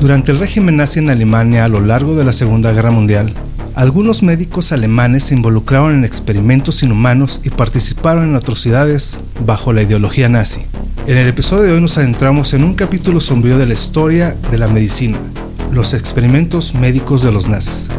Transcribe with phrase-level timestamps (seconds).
[0.00, 3.32] Durante el régimen nazi en Alemania a lo largo de la Segunda Guerra Mundial,
[3.74, 10.28] algunos médicos alemanes se involucraron en experimentos inhumanos y participaron en atrocidades bajo la ideología
[10.28, 10.62] nazi.
[11.06, 14.58] En el episodio de hoy nos adentramos en un capítulo sombrío de la historia de
[14.58, 15.18] la medicina,
[15.72, 17.90] los experimentos médicos de los nazis.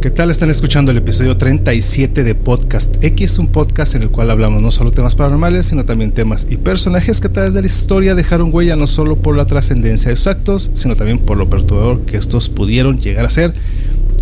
[0.00, 0.30] ¿Qué tal?
[0.30, 4.70] Están escuchando el episodio 37 de Podcast X, un podcast en el cual hablamos no
[4.70, 8.54] solo temas paranormales, sino también temas y personajes que a través de la historia dejaron
[8.54, 12.16] huella no solo por la trascendencia de sus actos, sino también por lo perturbador que
[12.16, 13.54] estos pudieron llegar a ser.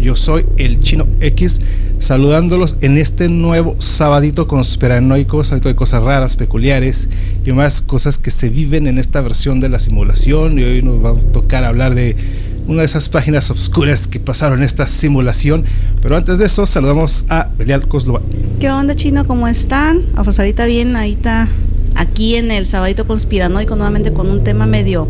[0.01, 1.61] Yo soy el Chino X,
[1.99, 7.11] saludándolos en este nuevo sabadito conspiranoico, sabadito de cosas raras, peculiares
[7.45, 10.59] y más cosas que se viven en esta versión de la simulación.
[10.59, 12.17] Y hoy nos va a tocar hablar de
[12.67, 15.65] una de esas páginas oscuras que pasaron esta simulación.
[16.03, 18.21] Pero antes de eso, saludamos a Belial Coslova.
[18.61, 19.27] ¿Qué onda, chino?
[19.27, 20.03] ¿Cómo están?
[20.23, 21.49] Pues ahorita bien, ahí está
[21.97, 25.09] aquí en el Sabadito Conspiranoico, nuevamente con un tema medio,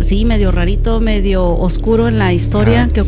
[0.00, 3.04] sí, medio rarito, medio oscuro en la historia que,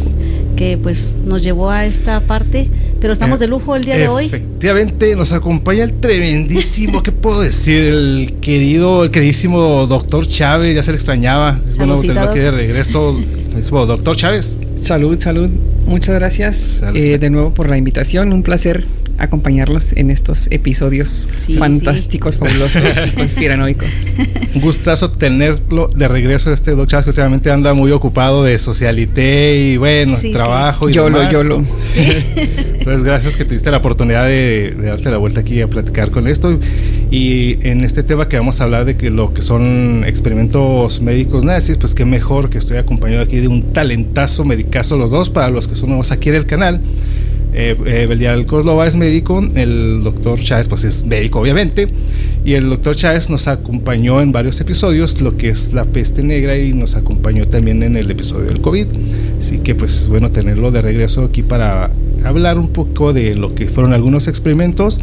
[0.56, 2.68] que pues nos llevó a esta parte.
[3.00, 4.26] Pero estamos de lujo el día de hoy.
[4.26, 7.82] Efectivamente, nos acompaña el tremendísimo, ¿qué puedo decir?
[7.82, 11.60] El querido, el queridísimo doctor Chávez, ya se le extrañaba.
[11.66, 13.18] Es bueno tenerlo aquí de regreso.
[13.56, 14.56] Mismo doctor Chávez.
[14.80, 15.50] Salud, salud.
[15.86, 18.32] Muchas gracias Salud, eh, de nuevo por la invitación.
[18.32, 18.84] Un placer
[19.18, 23.88] acompañarlos en estos episodios Sí, fantásticos, fabulosos y conspiranoicos.
[24.54, 29.56] Un gustazo tenerlo de regreso este Doc Chávez que últimamente anda muy ocupado de socialité
[29.58, 30.32] y bueno, Sí, sí.
[30.32, 31.32] trabajo y Yolo, demás.
[31.32, 31.64] yolo.
[32.78, 36.26] Entonces, gracias que tuviste la oportunidad de, de darte la vuelta aquí a platicar con
[36.26, 36.58] esto.
[37.10, 41.44] Y en este tema que vamos a hablar de que lo que son experimentos médicos
[41.44, 45.48] nazis, pues qué mejor que estoy acompañado aquí de un talentazo medicazo los dos para
[45.50, 46.80] los que son nuevos aquí en el canal.
[47.54, 51.86] Eh, eh, Belial Kozlova es médico, el doctor Chávez pues es médico obviamente,
[52.46, 56.56] y el doctor Chávez nos acompañó en varios episodios, lo que es la peste negra
[56.56, 58.86] y nos acompañó también en el episodio del COVID,
[59.38, 61.90] así que pues es bueno tenerlo de regreso aquí para
[62.24, 64.98] hablar un poco de lo que fueron algunos experimentos,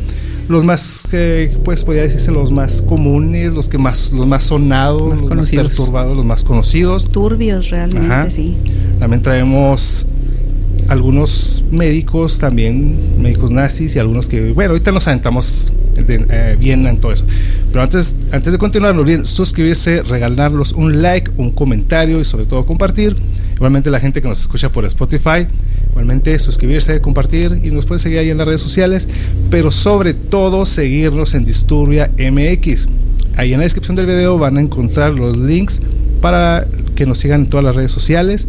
[0.48, 5.04] los más, eh, pues podría decirse los más comunes, los que más, los más sonados,
[5.12, 5.66] Más los conocidos.
[5.68, 7.08] más perturbados, los más conocidos.
[7.10, 8.30] Turbios realmente, Ajá.
[8.32, 8.58] sí.
[8.98, 10.08] También traemos
[10.90, 16.86] algunos médicos también, médicos nazis y algunos que, bueno, ahorita nos aventamos de- eh, bien
[16.88, 17.26] en todo eso.
[17.72, 22.46] Pero antes, antes de continuar, no olviden suscribirse, regalarnos un like, un comentario y sobre
[22.46, 23.16] todo compartir.
[23.56, 25.46] Igualmente la gente que nos escucha por Spotify,
[25.92, 29.08] igualmente suscribirse, compartir y nos pueden seguir ahí en las redes sociales,
[29.52, 32.88] pero sobre todo seguirnos en Disturbia MX.
[33.36, 35.82] Ahí en la descripción del video van a encontrar los links
[36.22, 38.48] para que nos sigan en todas las redes sociales.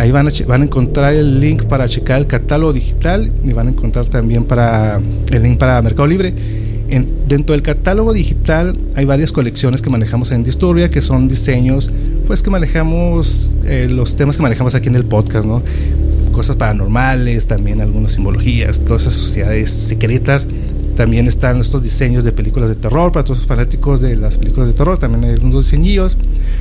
[0.00, 4.06] Ahí van a, encontrar el link para checar el catálogo digital y van a encontrar
[4.06, 4.98] también para
[5.30, 6.32] el link para Mercado Libre.
[6.88, 11.90] En- dentro del catálogo digital hay varias colecciones que manejamos en Disturbia, que son diseños,
[12.26, 15.62] pues que manejamos eh, los temas que manejamos aquí en el podcast, ¿no?
[16.32, 20.48] Cosas paranormales, también algunas simbologías, todas esas sociedades secretas.
[20.96, 24.68] También están estos diseños de películas de terror para todos los fanáticos de las películas
[24.68, 24.98] de terror.
[24.98, 26.18] También hay algunos diseñillos.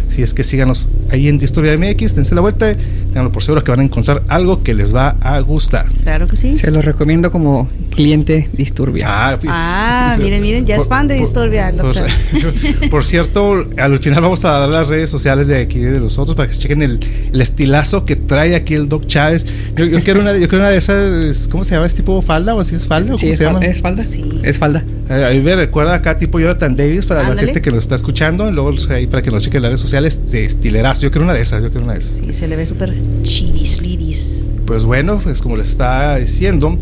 [0.07, 2.73] Si es que síganos ahí en Disturbia MX, dense la vuelta.
[3.07, 5.87] Tenganlo por seguro que van a encontrar algo que les va a gustar.
[6.03, 6.57] Claro que sí.
[6.57, 9.05] Se los recomiendo como cliente disturbia.
[9.07, 12.09] Ah, miren, miren, ya es fan de Disturbia, Por, doctor.
[12.89, 16.47] por cierto, al final vamos a dar las redes sociales de aquí de nosotros para
[16.47, 16.99] que se chequen el,
[17.33, 19.45] el estilazo que trae aquí el Doc Chávez.
[19.75, 21.85] Yo, yo quiero una, yo quiero una de esas, ¿cómo se llama?
[21.85, 23.13] ¿Es tipo falda o así es falda?
[23.15, 23.65] ¿O Sí, ¿Cómo es, se fal- llama?
[23.65, 24.03] es falda.
[24.03, 24.23] Sí.
[24.43, 24.83] Es falda.
[25.09, 28.49] Eh, Ahí me recuerda acá tipo Jonathan Davis para la gente que nos está escuchando.
[28.49, 31.03] Y luego ahí para que nos chequen las redes sociales de estilerazo.
[31.03, 32.17] Yo quiero una de esas, yo quiero una de esas.
[32.25, 32.93] Sí, se le ve súper
[33.23, 34.41] chiris, liris.
[34.65, 36.77] Pues bueno, pues como les estaba diciendo,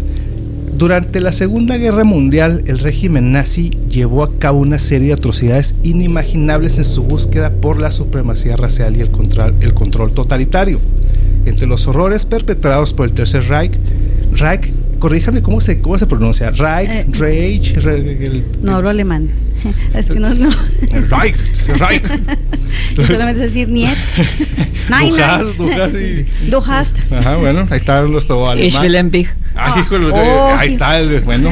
[0.78, 5.76] durante la Segunda Guerra Mundial el régimen nazi llevó a cabo una serie de atrocidades
[5.84, 10.80] inimaginables en su búsqueda por la supremacía racial y el control, el control totalitario.
[11.47, 13.72] Entre los horrores perpetrados por el Tercer Reich,
[14.33, 17.06] Reich, corríjame cómo se, cómo se pronuncia, Reich, Eh.
[17.12, 19.30] Reich, Re- el, No hablo alemán.
[19.94, 20.50] Es que no, no.
[20.92, 21.36] el Reich,
[21.80, 22.04] Reich.
[22.98, 23.89] Y solamente decir niet.
[24.89, 25.24] Nein, Du nein.
[25.30, 26.98] hast, du hast y- Du hast.
[27.12, 28.81] Ajá, bueno, ahí están los todo Ich alemán.
[28.83, 29.27] will ein Big.
[29.56, 30.56] Ah, híjole, Oh.
[30.57, 31.51] ahí está el bueno.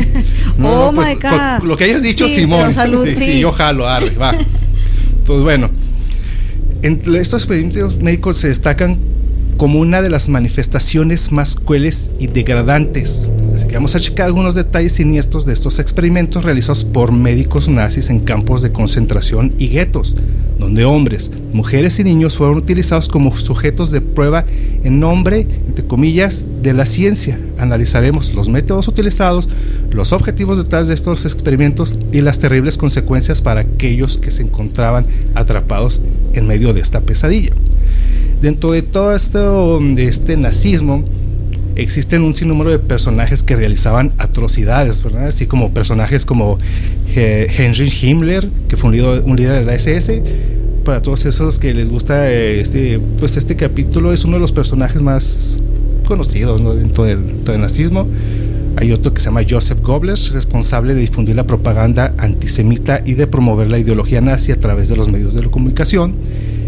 [0.62, 1.60] Oh my con- God.
[1.60, 2.60] con lo que hayas dicho, Sí, Simón.
[2.62, 3.40] pero salud, sí.
[3.40, 4.34] yo jalo, arre, va.
[5.26, 5.70] Pues bueno,
[6.82, 8.98] entre estos experimentos médicos se destacan
[9.58, 13.30] como una de las manifestaciones más crueles y degradantes.
[13.54, 18.10] Así que vamos a checar algunos detalles siniestros de estos experimentos realizados por médicos nazis
[18.10, 20.16] en campos de concentración y guetos,
[20.60, 24.46] donde hombres, mujeres y niños fueron utilizados como sujetos de prueba
[24.84, 29.50] en nombre, entre comillas, de la ciencia, analizaremos los métodos utilizados,
[29.92, 35.06] los objetivos detrás de estos experimentos y las terribles consecuencias para aquellos que se encontraban
[35.34, 36.02] atrapados
[36.34, 37.54] en medio de esta pesadilla.
[38.46, 41.04] Dentro de todo esto de este nazismo,
[41.76, 45.02] existen un sinnúmero de personajes que realizaban atrocidades.
[45.28, 46.60] Así como personajes como
[47.16, 50.22] eh, Henry Himmler, que fue un líder, de la SS.
[50.84, 54.52] Para todos esos que les gusta eh, este, pues este capítulo es uno de los
[54.52, 55.58] personajes más
[56.08, 58.08] conocidos dentro, del, nazismo.
[58.76, 63.26] Hay otro que se llama Joseph Goebbels, responsable de difundir la propaganda antisemita y de
[63.26, 66.14] promover la ideología nazi a través de los medios de comunicación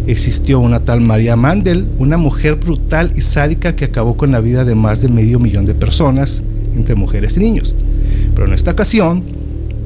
[0.08, 4.66] existió una tal María Mandel, una mujer brutal y sádica que acabó con la vida
[4.66, 6.42] de más de medio millón de personas,
[6.76, 7.76] entre mujeres y niños.
[8.34, 9.24] Pero en esta ocasión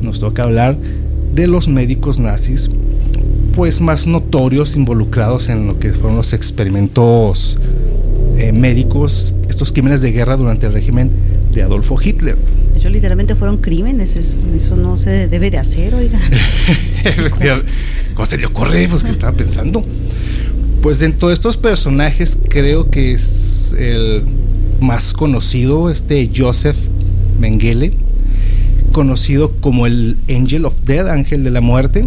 [0.02, 0.78] nos toca hablar
[1.34, 2.70] de los médicos nazis,
[3.56, 7.58] pues más notorios involucrados en lo que fueron los experimentos
[8.38, 11.12] eh, médicos, estos crímenes de guerra durante el régimen
[11.54, 12.38] de Adolfo Hitler.
[12.76, 16.20] Ellos literalmente fueron crímenes, eso, no se debe de hacer, oiga.
[18.14, 18.88] ¿Cómo se le ocurre?
[18.88, 19.84] Pues que estaba pensando.
[20.82, 24.24] Pues dentro de estos personajes creo que es el
[24.82, 26.78] más conocido, este Joseph
[27.40, 27.92] Mengele,
[28.92, 32.06] conocido como el Angel of Death, Ángel de la Muerte.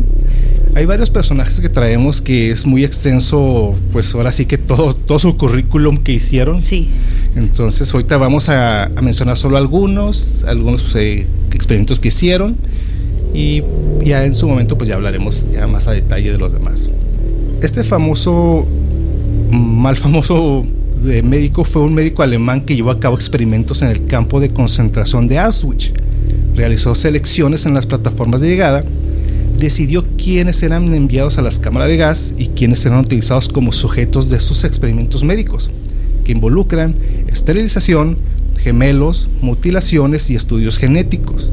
[0.75, 5.21] Hay varios personajes que traemos que es muy extenso, pues ahora sí que todo, todo
[5.21, 6.61] su currículum que hicieron.
[6.61, 6.88] Sí.
[7.37, 12.56] Entonces ahorita vamos a, mencionar solo algunos, algunos pues, eh, experimentos que hicieron
[13.32, 13.62] y
[14.05, 16.88] ya en su momento pues ya hablaremos ya más a detalle de los demás.
[17.62, 18.67] Este famoso,
[19.50, 20.67] mal famoso
[21.05, 24.50] de médico fue un médico alemán que llevó a cabo experimentos en el campo de
[24.50, 25.93] concentración de Auschwitz.
[26.55, 28.85] Realizó selecciones en las plataformas de llegada,
[29.59, 34.31] decidió quiénes eran enviados a las cámaras de gas y quiénes eran utilizados como sujetos
[34.31, 35.71] de sus experimentos médicos,
[36.25, 36.95] que involucran
[37.29, 38.19] esterilización,
[38.59, 41.51] gemelos, mutilaciones y estudios genéticos.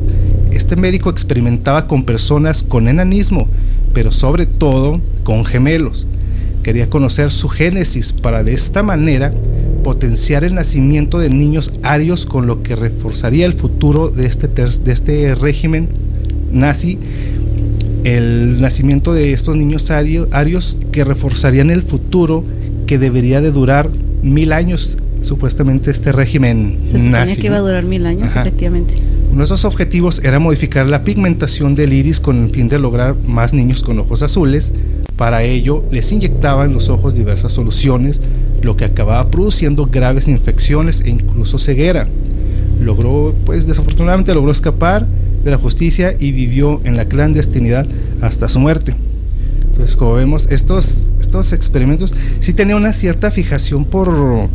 [0.51, 3.48] Este médico experimentaba con personas con enanismo,
[3.94, 6.07] pero sobre todo con gemelos.
[6.63, 9.31] Quería conocer su génesis para de esta manera
[9.83, 14.92] potenciar el nacimiento de niños arios con lo que reforzaría el futuro de este, de
[14.92, 15.89] este régimen
[16.51, 17.00] nazi,
[18.03, 22.44] el nacimiento de estos niños arios que reforzarían el futuro
[22.88, 23.89] que debería de durar
[24.24, 28.95] mil años, supuestamente este régimen Se suponía que iba a durar mil años, efectivamente.
[29.33, 33.81] Nuestros objetivos era modificar la pigmentación del iris con el fin de lograr más niños
[33.81, 34.74] con ojos azules.
[35.15, 38.21] Para ello, les inyectaban en los ojos diversas soluciones,
[38.62, 42.07] lo que acababa produciendo graves infecciones e incluso ceguera.
[42.81, 45.06] Logró, pues desafortunadamente logró escapar
[45.43, 47.88] de la justicia y vivió en la clandestinidad
[48.21, 48.95] hasta su muerte.
[49.69, 54.49] Entonces, como vemos, estos, estos experimentos sí tenían una cierta fijación por,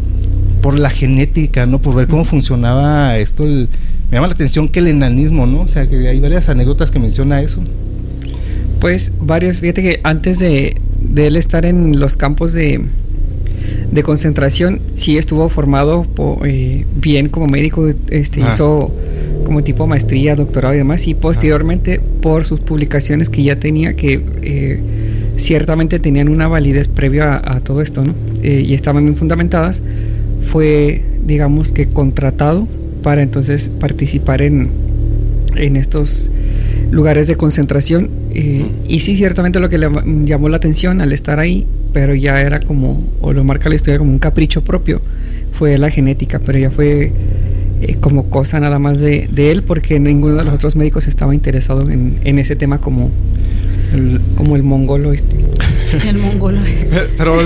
[0.62, 1.80] por la genética, ¿no?
[1.80, 3.68] Por ver cómo funcionaba esto, el,
[4.10, 5.62] me llama la atención que el enanismo, ¿no?
[5.62, 7.60] O sea, que hay varias anécdotas que menciona eso.
[8.80, 10.76] Pues varios, fíjate que antes de,
[11.16, 12.82] él estar en los campos de,
[13.90, 16.06] de concentración, sí estuvo formado
[16.44, 18.50] eh, bien como médico, este, ah.
[18.52, 18.92] hizo
[19.46, 24.20] como tipo maestría, doctorado y demás, y posteriormente por sus publicaciones que ya tenía, que
[24.42, 24.80] eh,
[25.36, 28.14] ciertamente tenían una validez previa a, todo esto, ¿no?
[28.42, 29.82] Eh, y estaban bien fundamentadas,
[30.50, 32.68] fue, digamos que contratado
[33.02, 34.68] para entonces participar en,
[35.56, 36.30] en estos
[36.90, 38.10] lugares de concentración.
[38.34, 39.88] Eh, y sí, ciertamente lo que le
[40.24, 43.98] llamó la atención al estar ahí, pero ya era como, o lo marca la historia
[43.98, 45.00] como un capricho propio,
[45.52, 47.12] fue la genética, pero ya fue
[47.80, 51.34] eh, como cosa nada más de, de, él, porque ninguno de los otros médicos estaba
[51.34, 53.10] interesado en, en ese tema como
[54.36, 55.36] como el mongolo este.
[56.08, 56.58] El mongolo.
[57.16, 57.40] Pero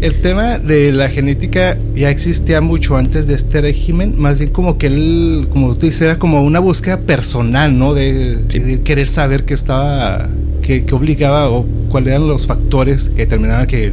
[0.00, 4.76] el, tema de la genética ya existía mucho antes de este régimen, más bien como
[4.76, 7.94] que él, como tú dices, era como una búsqueda personal, ¿no?
[7.94, 8.40] De,
[8.84, 10.28] querer saber qué estaba,
[10.62, 13.92] qué, obligaba o cuáles eran los factores que determinaban que,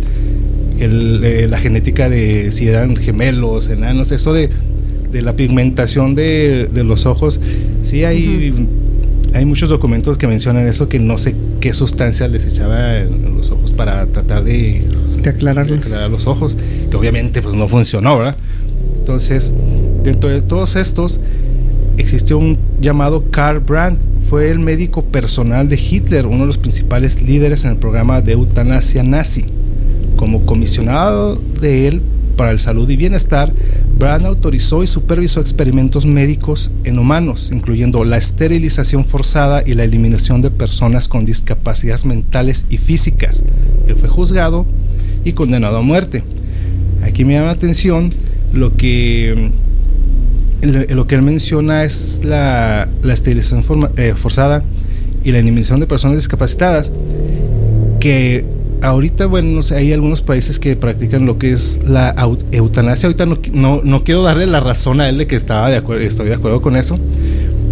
[0.80, 4.50] eh, la genética de si eran gemelos, enanos, eso de,
[5.14, 7.40] de la pigmentación de, los ojos,
[7.82, 8.54] sí hay
[9.34, 13.50] hay muchos documentos que mencionan eso, que no sé qué sustancia les echaba en, los
[13.50, 14.84] ojos para tratar de,
[15.22, 15.68] de aclarar
[16.10, 16.56] los ojos,
[16.90, 18.36] que obviamente pues no funcionó, ¿verdad?
[19.00, 19.52] Entonces,
[20.04, 21.20] dentro de todos estos,
[21.98, 27.22] existió un llamado Karl Brandt, fue el médico personal de Hitler, uno de los principales
[27.22, 29.46] líderes en el programa de eutanasia nazi.
[30.16, 32.02] Como comisionado de él
[32.36, 33.54] para el salud y bienestar,
[33.98, 40.42] Brand autorizó y supervisó experimentos médicos en humanos, incluyendo la esterilización forzada y la eliminación
[40.42, 43.44] de personas con discapacidades mentales y físicas.
[43.88, 44.66] Él fue juzgado
[45.24, 46.24] y condenado a muerte.
[47.04, 48.14] Aquí me llama la atención
[48.52, 49.52] lo que
[50.62, 54.64] lo que él menciona es la, la esterilización eh, forzada
[55.24, 56.92] y la eliminación de personas discapacitadas,
[58.00, 58.46] que
[58.84, 62.14] ahorita, bueno, no sé, hay algunos países que practican lo que es la
[62.52, 63.08] eutanasia.
[63.08, 66.04] Ahorita no, no, no, quiero darle la razón a él de que estaba de acuerdo,
[66.04, 67.00] estoy de acuerdo con eso,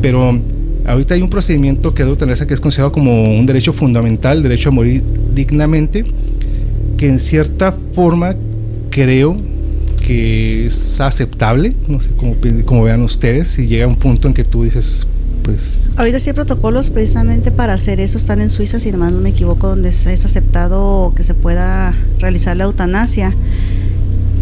[0.02, 0.40] pero
[0.86, 4.42] ahorita hay un procedimiento que es la eutanasia que es considerado como un derecho fundamental,
[4.42, 5.04] derecho a morir
[5.36, 6.06] dignamente,
[6.98, 8.36] que en cierta forma
[8.90, 9.36] creo
[10.06, 14.46] que es aceptable, no sé cómo, cómo vean ustedes, si llega un punto en que
[14.46, 15.06] tú dices,
[15.44, 15.90] pues...
[15.98, 19.68] Ahorita sí hay protocolos precisamente para hacer eso, están en Suiza, si no me equivoco,
[19.68, 23.36] donde es aceptado que se pueda realizar la eutanasia.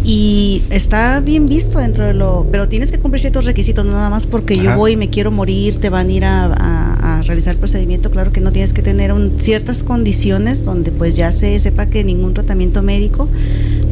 [0.03, 2.47] Y está bien visto dentro de lo...
[2.51, 5.29] Pero tienes que cumplir ciertos requisitos, no nada más porque yo voy y me quiero
[5.29, 8.09] morir, te van a ir a, realizar el procedimiento.
[8.09, 12.33] Claro que no tienes que tener ciertas condiciones donde pues ya se sepa que ningún
[12.33, 13.27] tratamiento médico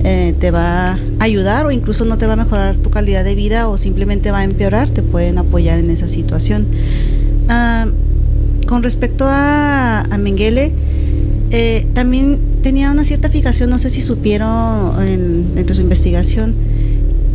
[0.04, 3.36] eh, te va a ayudar o incluso no te va a mejorar tu calidad de
[3.36, 6.68] vida o simplemente va a empeorar, te pueden apoyar en esa situación.
[7.50, 7.88] Ah,
[8.68, 10.74] con respecto a, a Mengele,
[11.52, 16.54] eh, también tenía una cierta fijación, no sé si supieron en, dentro de su investigación,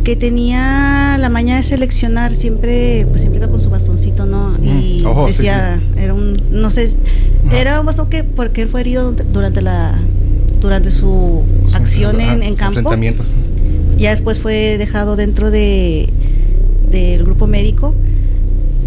[0.03, 4.55] que tenía la maña de seleccionar siempre, pues siempre iba con su bastoncito, ¿no?
[4.61, 6.93] Y decía, era un, no sé,
[7.51, 9.97] era un bastón que porque él fue herido durante la
[10.59, 11.43] durante su
[11.73, 12.91] acción en, campo.
[13.97, 16.09] Ya después fue dejado dentro de
[16.89, 17.95] del grupo médico.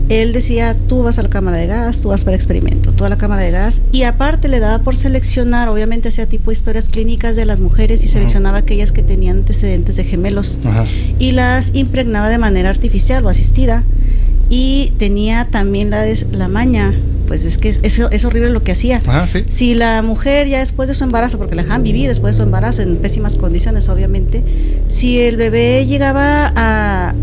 [0.09, 3.09] Él decía, tú vas a la cámara de gas, tú vas para experimento, tú a
[3.09, 3.81] la cámara de gas.
[3.91, 8.09] Y aparte le daba por seleccionar, obviamente hacía tipo historias clínicas de las mujeres y
[8.09, 10.59] seleccionaba aquellas que tenían antecedentes de gemelos.
[11.19, 13.83] Y las impregnaba de manera artificial o asistida.
[14.49, 16.95] Y tenía también la, la maña
[17.27, 19.01] pues es que es, es, horrible lo que hacía.
[19.49, 22.43] Si la mujer ya después de su embarazo, porque la dejaban vivir después de su
[22.43, 24.43] embarazo en pésimas condiciones, obviamente,
[24.89, 27.15] si el bebé llegaba a,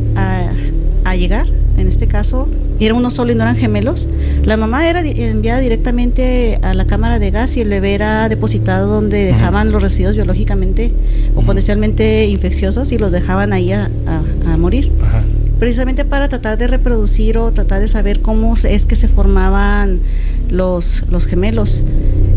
[1.05, 1.45] a, llegar,
[1.77, 4.07] en este caso, era uno solo y no eran gemelos,
[4.43, 8.88] la mamá era enviada directamente a la cámara de gas y el bebé era depositado
[8.88, 10.91] donde dejaban los residuos biológicamente
[11.36, 14.91] o potencialmente infecciosos y los dejaban ahí a, a morir.
[15.03, 15.24] Ajá
[15.63, 20.01] precisamente para tratar de reproducir o tratar de saber cómo es que se formaban
[20.50, 21.86] los, los gemelos.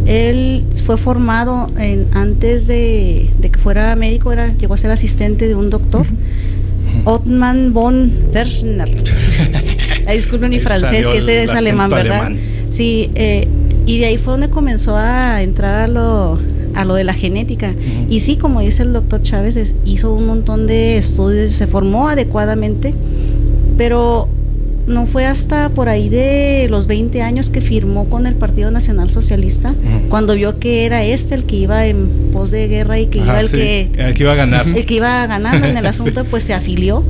[0.07, 5.57] Él fue formado en, antes de, que fuera médico, era, llegó a ser asistente de
[5.57, 6.07] un doctor,
[7.05, 8.95] Ottman von Verschner.
[10.13, 12.31] Disculpen mi francés, que ese es alemán, ¿verdad?
[12.71, 13.49] Sí, eh,
[13.87, 16.39] y de ahí fue donde comenzó a entrar a lo,
[16.77, 17.75] a lo de la genética.
[18.09, 22.95] Y sí, como dice el doctor Chávez, hizo un montón de estudios, se formó adecuadamente,
[23.77, 24.29] pero
[24.87, 29.11] no fue hasta por ahí de los 20 años que firmó con el Partido Nacional
[29.11, 29.75] Socialista,
[30.09, 33.41] cuando vio que era este el que iba en pos de guerra y que iba
[33.41, 34.67] el que el que iba a ganar.
[34.69, 37.03] El que iba ganando en el asunto, pues se afilió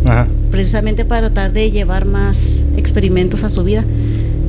[0.50, 3.85] precisamente para tratar de llevar más experimentos a su vida.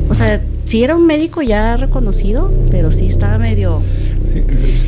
[0.10, 3.82] O sea, sí era un médico ya reconocido, pero sí estaba medio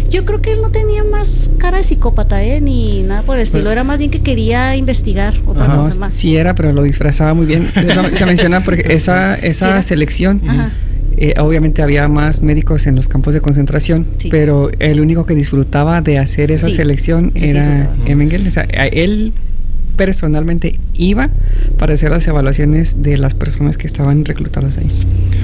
[0.10, 2.62] yo creo que él no tenía más cara de psicópata, ¿eh?
[2.62, 3.72] Ni nada por el estilo.
[3.72, 6.13] Era más bien que quería investigar otra cosa más.
[6.13, 7.72] Sí era, pero lo disfrazaba muy bien.
[8.13, 10.41] se menciona porque esa, esa selección...
[11.22, 16.00] Eh, obviamente había más médicos en los campos de concentración, pero el único que disfrutaba
[16.00, 18.48] de hacer esa selección era Emengel.
[18.48, 19.34] O sea, él
[20.00, 21.29] personalmente iba
[21.77, 24.88] para hacer las evaluaciones de las personas que estaban reclutadas ahí.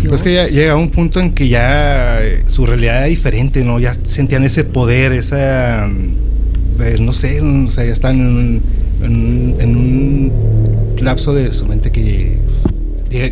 [0.08, 3.82] Pues que ya llega un punto en que ya eh, su realidad era diferente, ¿no?
[3.82, 8.62] Ya sentían ese poder, esa, mm, eh, no sé, o sea, ya están
[9.02, 10.32] en, un
[11.02, 12.38] lapso de su mente que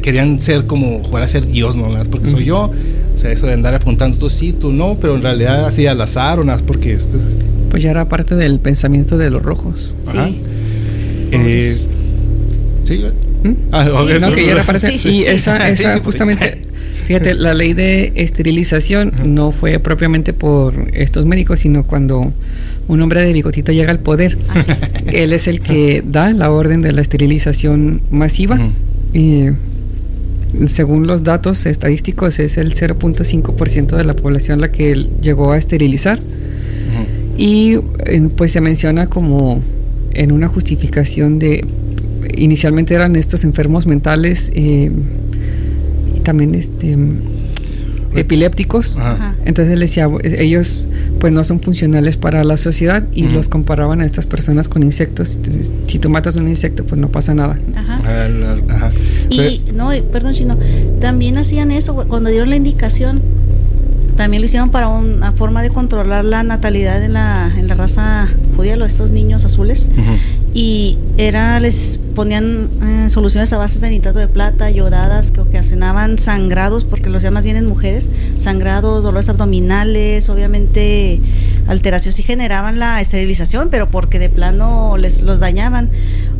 [0.01, 1.87] querían ser como jugar a ser Dios, ¿no?
[2.11, 2.69] Porque soy yo,
[3.15, 6.01] o sea, eso de andar apuntando tú sí, tú no, pero en realidad así al
[6.01, 7.17] azar o nada, porque esto
[7.69, 9.95] Pues ya era parte del pensamiento de los rojos.
[10.03, 10.41] Sí.
[11.33, 11.75] Eh,
[12.83, 13.03] sí,
[13.43, 13.51] ¿Mm?
[13.71, 13.85] ah,
[14.19, 14.65] no, que ya era
[15.03, 16.59] y esa, esa justamente,
[17.07, 22.33] fíjate, la ley de esterilización no fue propiamente por estos médicos, sino cuando
[22.87, 24.37] un hombre de bigotito llega al poder.
[24.49, 24.63] Ah,
[25.11, 28.59] Él es el que da la orden de la esterilización masiva.
[29.13, 29.49] y
[30.67, 36.19] según los datos estadísticos, es el 0.5% de la población la que llegó a esterilizar.
[37.35, 39.59] Y eh, pues se menciona como
[40.13, 41.65] en una justificación de
[42.35, 44.91] inicialmente eran estos enfermos mentales eh,
[46.15, 46.97] y también este
[48.15, 48.97] epilépticos.
[49.45, 50.87] Entonces les decía ellos
[51.19, 55.35] pues no son funcionales para la sociedad y los comparaban a estas personas con insectos.
[55.35, 58.91] Entonces si tú matas un insecto pues no pasa nada Ajá.
[59.29, 60.57] y no perdón sino
[60.99, 63.21] también hacían eso cuando dieron la indicación
[64.15, 68.27] también lo hicieron para una forma de controlar la natalidad en la, en la raza
[68.55, 69.89] judía, los estos niños azules.
[70.53, 76.19] Y era, les ponían eh, soluciones a base de nitrato de plata, yodadas, que ocasionaban
[76.19, 81.19] sangrados, porque lo hacían más bien en mujeres, sangrados, dolores abdominales, obviamente
[81.67, 85.89] alteraciones y generaban la esterilización, pero porque de plano les los dañaban.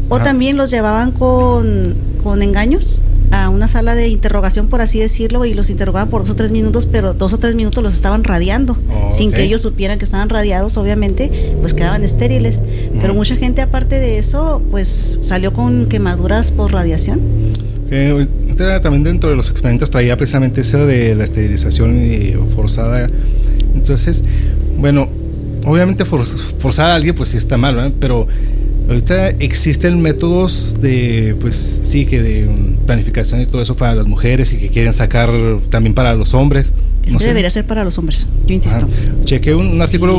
[0.10, 3.00] O también los llevaban con, con engaños
[3.32, 6.52] a una sala de interrogación, por así decirlo, y los interrogaban por dos o tres
[6.52, 10.06] minutos, pero dos o tres minutos los estaban radiando, Oh, sin que ellos supieran que
[10.06, 12.62] estaban radiados, obviamente, pues quedaban estériles.
[13.02, 17.20] Pero mucha gente, aparte de eso, pues salió con quemaduras por radiación.
[17.92, 23.08] Eh, ahorita también dentro de los experimentos traía precisamente eso de la esterilización eh, forzada.
[23.76, 24.24] Entonces,
[24.80, 25.08] bueno,
[25.66, 27.94] obviamente for- forzar a alguien pues sí está mal, ¿verdad?
[28.00, 28.28] Pero
[28.88, 32.48] ahorita existen métodos de, pues sí, que de
[32.86, 35.32] planificación y todo eso para las mujeres y que quieren sacar
[35.70, 36.74] también para los hombres.
[37.06, 37.30] Es No que sé.
[37.32, 38.86] debería ser para los hombres, yo insisto.
[38.86, 38.88] Ajá.
[39.26, 39.82] Chequé un, un Sí.
[39.82, 40.18] artículo,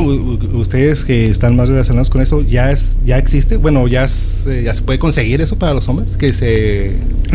[0.53, 3.57] ustedes que están más relacionados con eso, ¿ya es ya existe?
[3.57, 6.15] Bueno, ¿ya, es, eh, ya se puede conseguir eso para los hombres?
[6.15, 6.91] Que se...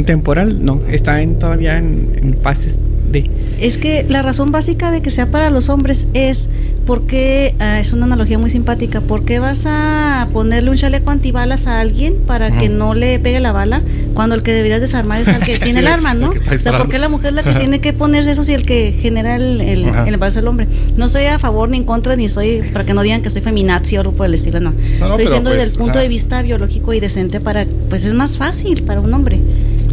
[0.06, 2.78] Temporal, no, está en, todavía en, en fases
[3.10, 3.30] de...
[3.60, 6.48] Es que la razón básica de que sea para los hombres es
[6.86, 11.66] porque, ah, es una analogía muy simpática, ¿por qué vas a ponerle un chaleco antibalas
[11.66, 13.82] a alguien para que no le pegue la bala
[14.14, 16.30] cuando el que deberías desarmar es el que tiene Sí, el arma, el ¿no?
[16.30, 18.62] o sea, ¿por qué la mujer es la que tiene que ponerse eso si el
[18.62, 20.66] que genera el, el, el embarazo es el hombre?
[20.96, 23.42] No soy a favor ni en contra, ni soy, para que no digan que soy
[23.42, 24.70] feminazi o algo por el estilo, no.
[24.70, 27.40] No, no, Estoy diciendo pues, desde el o punto sea- de vista biológico y decente
[27.40, 29.38] para, pues es más fácil para un hombre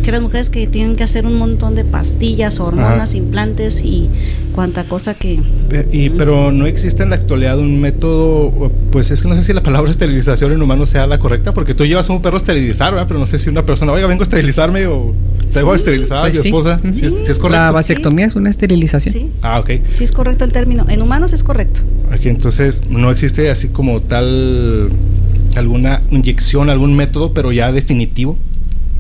[0.08, 3.18] que las mujeres que tienen que hacer un montón de pastillas, hormonas, Ajá.
[3.18, 4.08] implantes y
[4.56, 5.38] cuanta cosa que...
[5.92, 9.52] Y, pero no existe en la actualidad un método, pues es que no sé si
[9.52, 12.38] la palabra esterilización en humano sea la correcta, porque tú llevas a un perro a
[12.38, 13.06] esterilizar, ¿verdad?
[13.06, 15.14] Pero no sé si una persona, oiga, vengo a esterilizarme o
[15.52, 16.48] tengo a esterilizar a Pues mi sí.
[16.48, 17.74] esposa, si, es, si es La correcto.
[17.74, 19.14] vasectomía es una esterilización.
[19.14, 19.72] Sí, Ah, ok.
[19.98, 20.86] sí es correcto el término.
[20.88, 21.82] En humanos es correcto.
[22.12, 24.90] Aquí entonces no existe así como tal
[25.58, 28.38] alguna inyección, algún método, pero ya definitivo.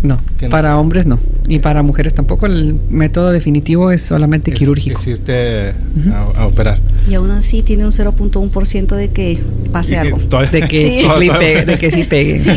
[0.04, 1.20] No, para sea- hombres no.
[1.48, 2.46] Y para mujeres tampoco.
[2.46, 5.00] El método definitivo es solamente Es- quirúrgico.
[5.00, 5.74] Es irte
[6.12, 6.80] a, a operar.
[7.10, 9.40] Y aún así tiene un 0.1% de que
[9.72, 10.18] pase Y algo.
[10.20, 11.08] todavía- De que Sí.
[11.40, 12.40] pegue, de que sí pegue.
[12.40, 12.50] Sí.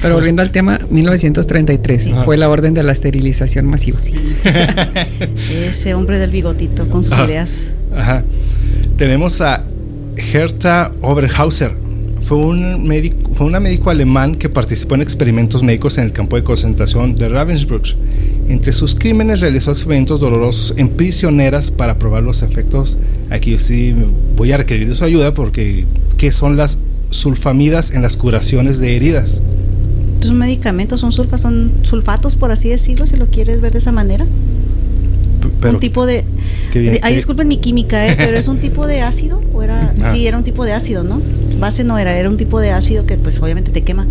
[0.00, 2.12] Pero volviendo al tema, 1933 Sí.
[2.24, 3.98] fue la orden de la esterilización masiva.
[4.00, 4.14] Sí.
[5.66, 7.24] Ese hombre del bigotito con sus Ajá.
[7.26, 7.66] ideas.
[7.96, 8.22] Ajá.
[8.96, 9.64] Tenemos a
[10.16, 11.72] Hertha Oberhauser.
[12.22, 16.36] Fue, un médico, fue una médico alemán que participó en experimentos médicos en el campo
[16.36, 17.96] de concentración de Ravensbrück.
[18.48, 22.96] Entre sus crímenes realizó experimentos dolorosos en prisioneras para probar los efectos.
[23.30, 23.94] Aquí sí
[24.36, 25.84] voy a requerir de su ayuda porque
[26.16, 26.78] ¿qué son las
[27.10, 29.42] sulfamidas en las curaciones de heridas?
[30.20, 33.90] Son medicamentos, son sulfas, son sulfatos, por así decirlo, si lo quieres ver de esa
[33.90, 34.26] manera.
[35.60, 36.24] Pero, un tipo de...
[36.74, 38.14] bien, de- ay, disculpen mi química, ¿eh?
[38.16, 39.92] pero es un tipo de ácido, o era...
[40.02, 40.12] Ah.
[40.12, 41.20] Sí, era un tipo de ácido, ¿no?
[41.60, 44.06] Base no era, era un tipo de ácido que pues obviamente te quema.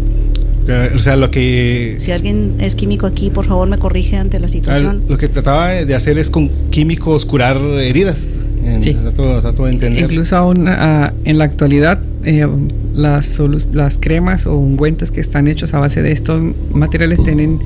[0.67, 4.39] eh, o sea, lo que Si alguien es químico aquí, por favor me corrige ante
[4.39, 5.03] la situación.
[5.09, 8.27] Lo que trataba de hacer es con químicos curar heridas.
[8.63, 8.93] En- Sí.
[8.93, 10.03] Trato, trato de entender.
[10.03, 12.47] Incluso aún ah, en la actualidad, eh,
[12.95, 13.41] las,
[13.73, 16.41] las cremas o ungüentos que están hechos a base de estos
[16.71, 17.59] materiales tienen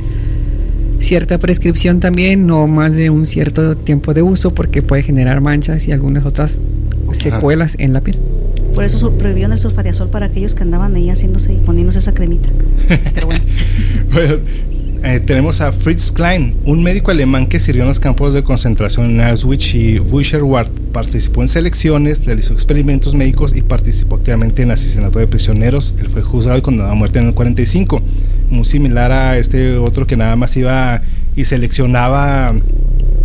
[1.00, 5.88] cierta prescripción también, no más de un cierto tiempo de uso, porque puede generar manchas
[5.88, 6.60] y algunas otras
[7.12, 8.18] secuelas en la piel.
[8.74, 12.50] Por eso prohibieron el sulfadiazol para aquellos que andaban ahí haciéndose y poniéndose esa cremita.
[13.14, 13.44] Pero bueno,
[14.12, 14.36] Bueno,
[15.06, 19.12] eh, tenemos a Fritz Klein, un médico alemán que sirvió en los campos de concentración
[19.12, 20.70] en Auschwitz y Buchenwald.
[20.92, 25.94] Participó en selecciones, realizó experimentos médicos y participó activamente en el asesinato de prisioneros.
[26.00, 28.02] Él fue juzgado y condenado a muerte en el 45.
[28.50, 31.02] Muy similar a este otro que nada más iba
[31.36, 32.56] y seleccionaba,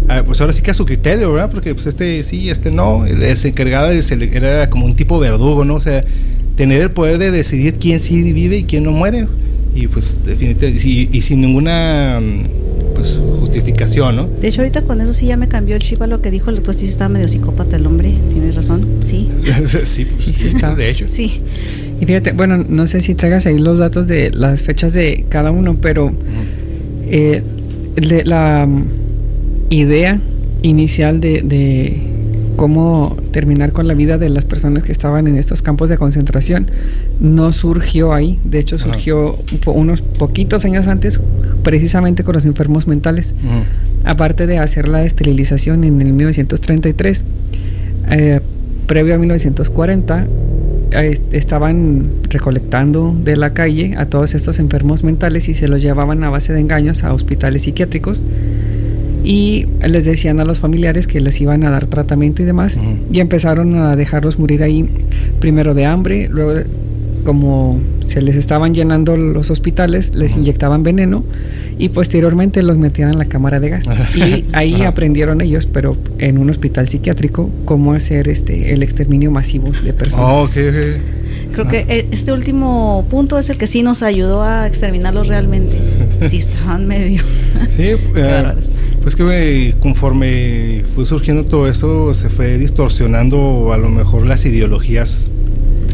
[0.08, 1.50] ah, pues ahora sí que a su criterio, ¿verdad?
[1.50, 3.04] Porque pues este sí, este no.
[3.34, 5.76] Se encargaba de era como un tipo verdugo, ¿no?
[5.76, 6.04] O sea,
[6.56, 9.26] tener el poder de decidir quién sí vive y quién no muere
[9.80, 15.00] y pues definitivamente y, y sin ninguna mm, pues justificación no de hecho ahorita con
[15.00, 17.08] eso sí ya me cambió el chip a lo que dijo el doctor, sí estaba
[17.08, 19.30] medio psicópata el hombre, tienes razón, sí.
[19.64, 20.74] sí, pues, Sí, está.
[20.74, 21.40] de hecho Sí,
[22.00, 25.50] Y fíjate, bueno, no sé si traigas ahí los datos de las fechas de cada
[25.50, 26.12] uno, pero
[27.06, 27.42] eh,
[27.96, 28.84] de la mm,
[29.70, 30.20] idea
[30.62, 32.09] inicial de, de
[32.60, 36.66] cómo terminar con la vida de las personas que estaban en estos campos de concentración
[37.18, 41.18] no surgió ahí, de hecho surgió un po- unos poquitos años antes
[41.62, 43.32] precisamente con los enfermos mentales.
[43.42, 43.64] Ujú.
[44.04, 47.24] Aparte de hacer la esterilización en el 1933,
[48.10, 48.40] eh,
[48.86, 50.26] previo a 1940,
[50.92, 55.80] eh, est- estaban recolectando de la calle a todos estos enfermos mentales y se los
[55.80, 58.22] llevaban a base de engaños a hospitales psiquiátricos
[59.22, 62.80] y les decían a los familiares que les iban a dar tratamiento y demás
[63.12, 64.88] y empezaron a dejarlos morir ahí
[65.40, 66.54] primero de hambre, luego
[67.24, 71.24] como se les estaban llenando los hospitales, les inyectaban veneno
[71.78, 73.86] y posteriormente los metían en la cámara de gas.
[74.14, 79.70] y ahí aprendieron ellos, pero en un hospital psiquiátrico, cómo hacer este el exterminio masivo
[79.84, 80.26] de personas.
[80.26, 81.00] Oh, okay,
[81.52, 85.76] Creo que eh, este último punto es el que sí nos ayudó a exterminarlos realmente.
[86.28, 87.22] sí, estaban medio.
[87.68, 87.82] sí,
[88.16, 88.54] eh,
[89.02, 95.30] pues que conforme fue surgiendo todo esto, se fue distorsionando a lo mejor las ideologías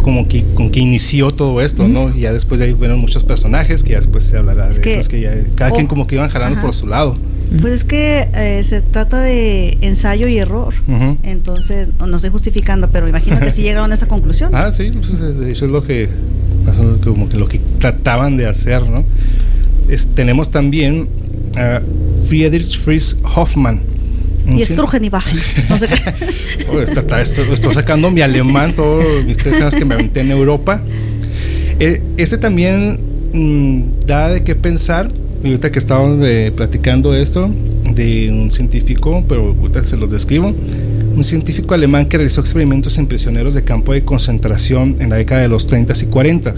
[0.03, 2.14] como que con que inició todo esto, ¿no?
[2.14, 4.83] Y ya después de ahí fueron muchos personajes que ya después se hablará de eso,
[4.83, 7.16] es que ya cada quien como que iban jalando por su lado.
[7.61, 10.75] Pues es que eh, se trata de ensayo y error.
[11.23, 14.55] Entonces, no, estoy justificando, pero imagino que sí llegaron a esa conclusión.
[14.55, 16.09] Ah, sí, pues eso es lo que,
[17.03, 19.05] como que lo que trataban de hacer, ¿no?
[20.14, 21.09] tenemos también
[21.57, 21.81] a
[22.26, 23.80] Friedrich Fries Hoffmann.
[24.46, 25.36] Y Strugen y Bajen.
[25.68, 25.88] No sé.
[26.68, 30.80] Oh, estoy sacando mi alemán, todos mis tres años que me aventé en Europa.
[31.78, 32.98] Este también
[33.32, 35.08] mm, da de qué pensar
[35.44, 37.48] y ahorita que estábamos eh, platicando esto
[37.94, 40.52] de un científico, pero ahorita se los describo,
[41.14, 45.42] un científico alemán que realizó experimentos en prisioneros de campo de concentración en la década
[45.42, 46.54] de los 30 y 40.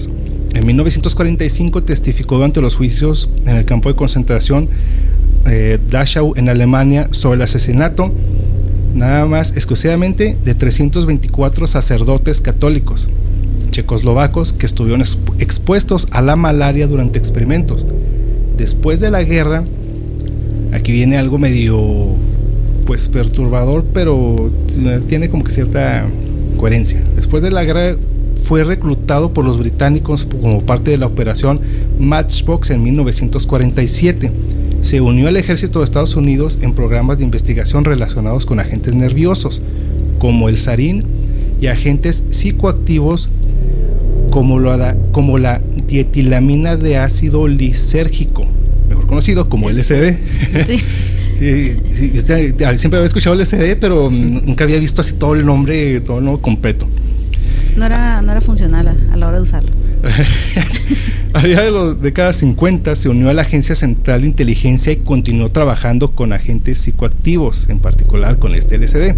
[0.54, 4.68] En 1945 testificó durante los juicios en el campo de concentración
[5.48, 8.12] eh, Dachau en Alemania sobre el asesinato
[8.94, 13.08] nada más exclusivamente de 324 sacerdotes católicos
[13.70, 15.02] checoslovacos que estuvieron
[15.38, 17.86] expuestos a la malaria durante experimentos
[18.58, 19.64] después de la guerra,
[20.72, 22.16] aquí viene algo medio
[22.84, 24.50] pues perturbador, pero
[25.06, 26.06] tiene como que cierta
[26.56, 27.02] coherencia.
[27.14, 27.96] Después de la guerra
[28.36, 31.60] fue reclutado por los británicos como parte de la operación
[31.98, 34.32] Matchbox en 1947.
[34.80, 39.62] Se unió al ejército de Estados Unidos en programas de investigación relacionados con agentes nerviosos,
[40.18, 41.04] como el sarín,
[41.60, 43.28] y agentes psicoactivos
[44.30, 44.60] como,
[45.12, 48.46] como la dietilamina de ácido lisérgico,
[48.88, 50.16] mejor conocido como LSD.
[51.38, 51.76] Sí.
[51.92, 56.24] sí, siempre había escuchado LSD, pero nunca había visto así todo el nombre, todo el
[56.24, 56.88] nombre completo.
[57.76, 59.70] No era, no era funcional a, la hora de usarlo.
[61.38, 65.48] a de las décadas 50 se unió a la Agencia Central de Inteligencia y continuó
[65.50, 69.14] trabajando con agentes psicoactivos, en particular con este LSD.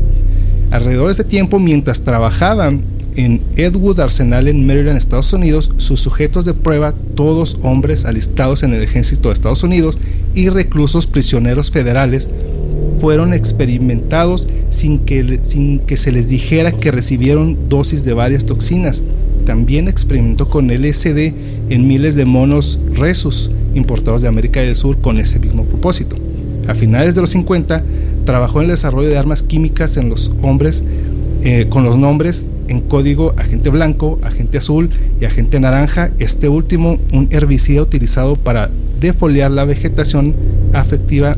[0.71, 2.83] Alrededor de este tiempo, mientras trabajaban
[3.17, 8.75] en Edwood Arsenal en Maryland, Estados Unidos, sus sujetos de prueba, todos hombres alistados en
[8.75, 9.99] el ejército de Estados Unidos
[10.35, 12.29] y reclusos prisioneros federales,
[13.01, 19.03] fueron experimentados sin que, sin que se les dijera que recibieron dosis de varias toxinas.
[19.45, 21.33] También experimentó con LSD
[21.71, 26.17] en miles de monos resus importados de América del Sur con ese mismo propósito.
[26.69, 27.83] A finales de los 50,
[28.25, 30.85] trabajó en el desarrollo de armas químicas en los hombres
[31.43, 36.99] eh, con los nombres en código agente blanco, agente azul y agente naranja, este último
[37.13, 40.37] un herbicida utilizado para defoliar la vegetación
[40.75, 41.37] afectiva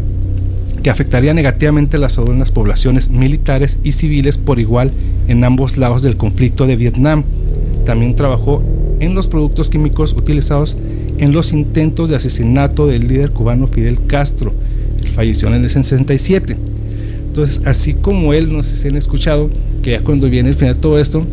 [0.83, 2.17] que afectaría negativamente las,
[2.53, 4.91] poblaciones militares y civiles por igual
[5.29, 7.23] en ambos lados del conflicto de Vietnam.
[7.85, 8.63] También trabajó
[9.01, 10.77] en los productos químicos utilizados
[11.19, 14.53] en los intentos de asesinato del líder cubano Fidel Castro.
[15.01, 16.57] Él falleció en el 67.
[17.27, 19.51] Entonces, así como él, no sé si han escuchado,
[19.83, 21.25] que ya cuando viene el final de todo esto,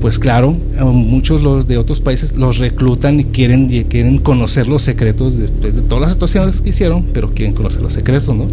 [0.00, 5.36] pues claro, muchos los de otros países los reclutan y quieren, quieren conocer los secretos
[5.36, 8.46] después de todas las situaciones que hicieron, pero quieren conocer los secretos, ¿no?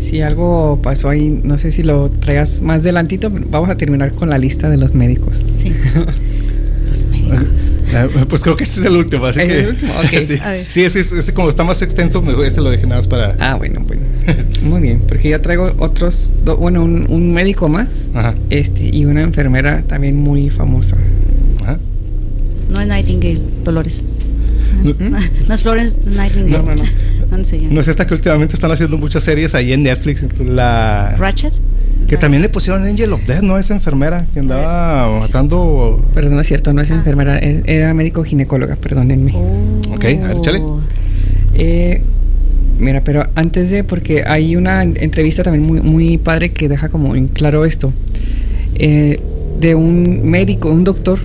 [0.00, 4.30] Si algo pasó ahí, no sé si lo traigas más adelantito, vamos a terminar con
[4.30, 5.36] la lista de los médicos.
[5.54, 5.72] Sí.
[6.90, 7.72] los médicos.
[7.94, 9.60] Ah, pues creo que este es el último, así que.
[9.60, 9.92] El último?
[10.68, 13.36] sí, sí es, como está más extenso, mejor este lo dejé nada más para.
[13.38, 14.02] Ah, bueno, bueno.
[14.62, 18.10] Muy bien, porque yo traigo otros, bueno, un, médico más
[18.50, 20.96] este y una enfermera también muy famosa.
[21.62, 21.78] Ajá.
[22.68, 24.04] No es Nightingale, Dolores.
[24.82, 25.18] No,
[25.54, 26.50] es Florence Nightingale.
[26.50, 26.82] No, no, no.
[27.70, 30.24] No es esta que últimamente están haciendo muchas series ahí en Netflix.
[30.40, 31.14] La...
[31.16, 31.54] Ratchet.
[32.10, 33.56] Que también le pusieron Angel of Death, ¿no?
[33.56, 36.04] Esa enfermera que andaba matando.
[36.12, 36.96] Pero no es cierto, no es ah.
[36.96, 39.30] enfermera, era médico ginecóloga, perdónenme.
[39.36, 39.94] Oh.
[39.94, 40.60] Ok, a ver, chale.
[41.54, 42.02] Eh,
[42.80, 47.14] mira, pero antes de, porque hay una entrevista también muy, muy padre que deja como
[47.14, 47.92] en claro esto.
[48.74, 49.20] Eh,
[49.60, 51.20] de un médico, un doctor,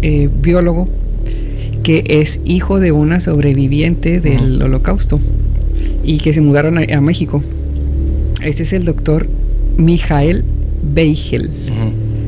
[0.00, 0.88] eh, biólogo,
[1.82, 5.20] que es hijo de una sobreviviente del holocausto
[6.02, 7.42] y que se mudaron a México.
[8.42, 9.26] Este es el doctor
[9.76, 10.44] Mijael
[10.82, 11.50] Beigel.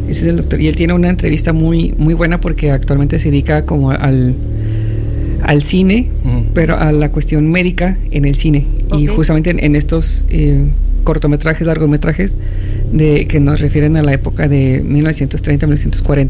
[0.09, 0.61] Ese es el doctor.
[0.61, 4.35] Y él tiene una entrevista muy, muy buena porque actualmente se dedica como al,
[5.43, 6.09] al cine,
[6.53, 8.65] pero a la cuestión médica en el cine.
[8.97, 10.67] Y justamente en, estos eh,
[11.05, 12.39] cortometrajes, largometrajes,
[12.93, 16.29] de, que nos refieren a la época de 1930-1940,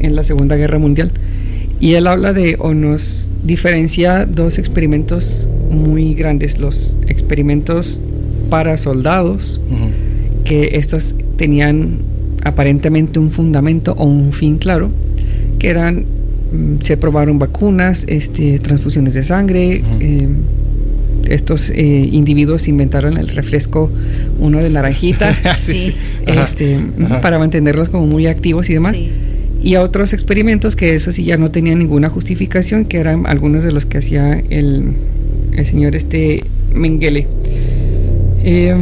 [0.00, 1.10] en la Segunda Guerra Mundial.
[1.80, 8.00] Y él habla de, o nos diferencia dos experimentos muy grandes, los experimentos
[8.48, 9.60] para soldados,
[10.44, 11.98] que estos tenían
[12.44, 14.90] aparentemente un fundamento o un fin claro,
[15.58, 16.04] que eran,
[16.52, 20.36] mm, se probaron vacunas, este, transfusiones de sangre, em,
[21.28, 23.90] estos eh, individuos inventaron el refresco
[24.38, 25.36] uno de naranjita
[26.26, 26.78] Este,
[27.20, 29.00] para mantenerlos como muy activos y demás.
[29.62, 33.64] Y a otros experimentos que eso sí ya no tenían ninguna justificación, que eran algunos
[33.64, 34.92] de los que hacía el,
[35.52, 37.26] el señor este Mengele.
[38.48, 38.76] Eh,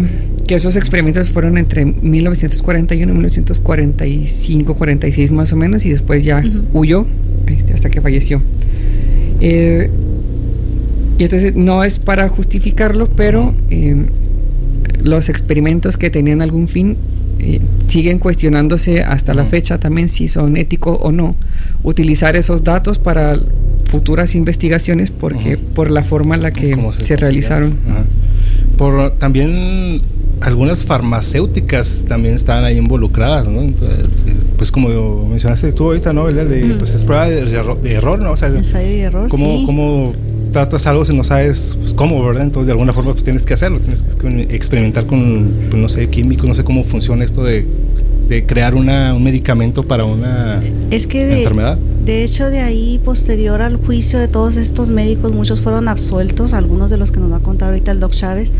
[0.46, 6.42] que esos experimentos fueron entre 1941 y 1945, 46 más o menos, y después ya
[6.72, 7.06] huyó
[7.46, 8.40] este, hasta que falleció.
[9.40, 9.90] Eh,
[11.18, 13.96] y entonces no es para justificarlo, pero eh,
[15.02, 16.96] los experimentos que tenían algún fin
[17.38, 21.36] eh, siguen cuestionándose hasta la fecha también si son éticos o no.
[21.82, 23.38] Utilizar esos datos para
[23.90, 27.76] futuras investigaciones porque por la forma en la que se, realizaron.
[28.76, 30.02] Por también
[30.40, 33.62] algunas farmacéuticas también estaban ahí involucradas, ¿no?
[33.62, 36.26] Entonces, pues como mencionaste tú ahorita, ¿no?
[36.26, 38.32] De, Pues es prueba de, error, ¿no?
[38.32, 39.62] O sea, Ensayo y error, ¿cómo, sí.
[39.66, 40.12] ¿cómo
[40.52, 42.44] tratas algo si no sabes pues, cómo, ¿verdad?
[42.44, 46.08] Entonces, de alguna forma, pues tienes que hacerlo, tienes que experimentar con, pues, no sé,
[46.08, 47.66] químico, no sé cómo funciona esto de,
[48.28, 50.60] de crear una, un medicamento para una
[50.90, 51.78] es que de, enfermedad.
[52.04, 56.90] De hecho, de ahí, posterior al juicio de todos estos médicos, muchos fueron absueltos, algunos
[56.90, 58.52] de los que nos va a contar ahorita el doc Chávez,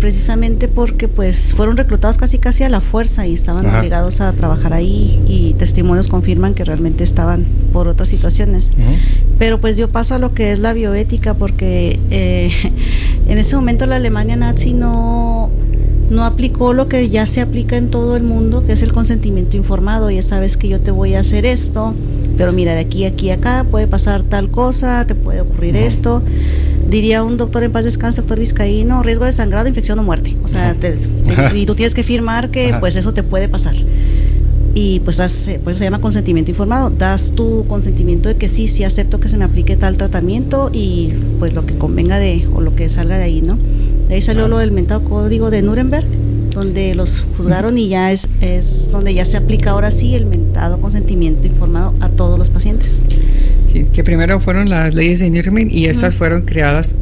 [0.00, 4.72] precisamente porque pues fueron reclutados casi casi a la fuerza y estaban obligados a trabajar
[4.72, 8.72] ahí y testimonios confirman que realmente estaban por otras situaciones.
[9.38, 12.50] Pero pues yo paso a lo que es la bioética porque eh,
[13.28, 15.50] en ese momento la Alemania nazi no
[16.10, 19.56] no aplicó lo que ya se aplica en todo el mundo, que es el consentimiento
[19.56, 20.10] informado.
[20.10, 21.94] Ya sabes que yo te voy a hacer esto,
[22.36, 26.22] pero mira, de aquí, aquí, acá puede pasar tal cosa, te puede ocurrir esto.
[26.88, 30.36] Diría un doctor en paz descanse, doctor Vizcaíno, riesgo de sangrado, infección o muerte.
[30.44, 30.76] O sea,
[31.54, 33.74] y tú tienes que firmar que pues eso te puede pasar.
[34.74, 36.90] Y pues das, por eso se llama consentimiento informado.
[36.90, 41.14] Das tu consentimiento de que sí, sí acepto que se me aplique tal tratamiento y
[41.38, 43.56] pues lo que convenga de, o lo que salga de ahí, ¿no?
[44.08, 46.06] De ahí salió lo del mentado código de Nuremberg,
[46.50, 50.80] donde los juzgaron y ya es, es donde ya se aplica ahora sí el mentado
[50.80, 53.02] consentimiento informado a todos los pacientes.
[53.72, 56.96] Sí, que primero fueron las leyes de Nuremberg y estas fueron creadas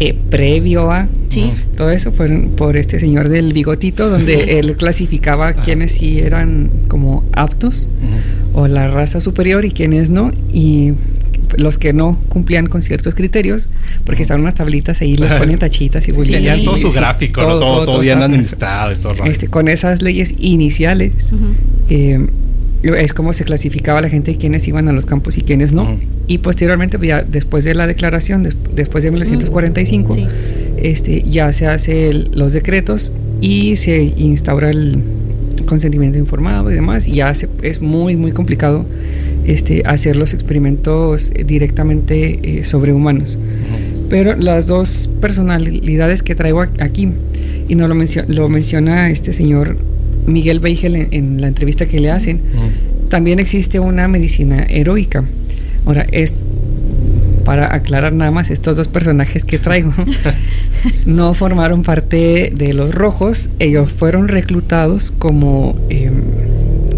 [0.00, 1.52] eh, previo a sí.
[1.76, 7.22] todo eso fueron por este señor del bigotito donde él clasificaba quienes sí eran como
[7.32, 7.88] aptos
[8.52, 10.94] o la raza superior y quienes no y
[11.58, 13.68] los que no cumplían con ciertos criterios,
[14.04, 17.58] porque estaban unas tablitas ahí, les ponen tachitas y sí, Tenían todo su gráfico, todo,
[17.58, 19.24] todo, todo, bien administrado y todo.
[19.24, 21.32] Este, con esas leyes iniciales,
[21.88, 22.26] eh,
[22.82, 25.96] es como se clasificaba la gente quiénes iban a los campos y quiénes no.
[26.26, 30.16] Y posteriormente, pues, ya después de la declaración, después de 1945,
[30.78, 34.98] este, ya se hacen los decretos y se instaura el
[35.66, 37.06] consentimiento informado y demás.
[37.06, 38.84] Y ya se, es muy, muy complicado
[39.46, 43.38] este, hacer los experimentos directamente eh, sobre humanos.
[44.08, 47.08] Pero las dos personalidades que traigo aquí,
[47.68, 47.94] y no lo,
[48.28, 49.78] lo menciona este señor
[50.26, 52.40] Miguel Beigel en, la entrevista que le hacen,
[53.08, 55.24] también existe una medicina heroica.
[55.84, 56.34] Ahora, es
[57.44, 59.92] para aclarar nada más, estos dos personajes que traigo
[61.06, 66.10] no formaron parte de los rojos, ellos fueron reclutados como, eh,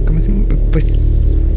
[0.06, 0.44] ¿cómo se llama?
[0.70, 1.13] Pues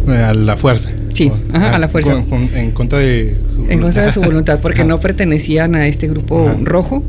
[0.08, 0.90] a la fuerza.
[1.14, 2.24] Sí, a la fuerza.
[2.56, 3.74] en contra de su voluntad.
[3.74, 7.04] En contra de su voluntad, porque no pertenecían a este grupo rojo.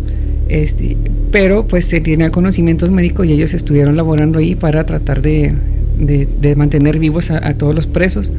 [0.48, 0.96] Este,
[1.30, 5.54] pero pues se tienen conocimientos médicos y ellos estuvieron laborando ahí para tratar de,
[5.98, 8.32] de, mantener vivos a, todos los presos.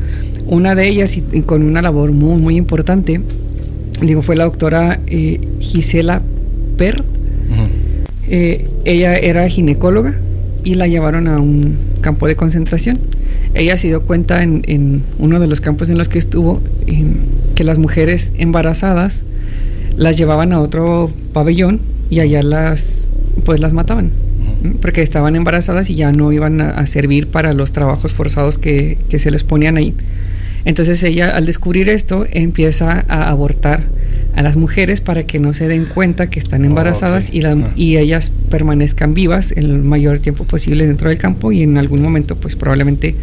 [0.48, 3.22] Una de ellas, y, con una labor muy, muy importante,
[4.02, 6.22] digo, fue la doctora eh, Gisela
[6.78, 7.04] Per.
[8.32, 10.14] Eh, ella era ginecóloga
[10.64, 13.00] y la llevaron a un campo de concentración
[13.54, 16.62] ella se dio cuenta en, uno de los campos en los que estuvo
[17.56, 19.26] que las mujeres embarazadas
[19.98, 23.10] las llevaban a otro pabellón y allá las
[23.44, 24.12] pues las mataban
[24.82, 29.32] porque estaban embarazadas y ya no iban a, servir para los trabajos forzados que, se
[29.32, 29.96] les ponían ahí.
[30.66, 33.84] Entonces ella al descubrir esto empieza a abortar
[34.36, 37.42] a las mujeres para que no se den cuenta que están embarazadas y,
[37.76, 42.36] y ellas permanezcan vivas el mayor tiempo posible dentro del campo y en algún momento
[42.36, 43.16] pues probablemente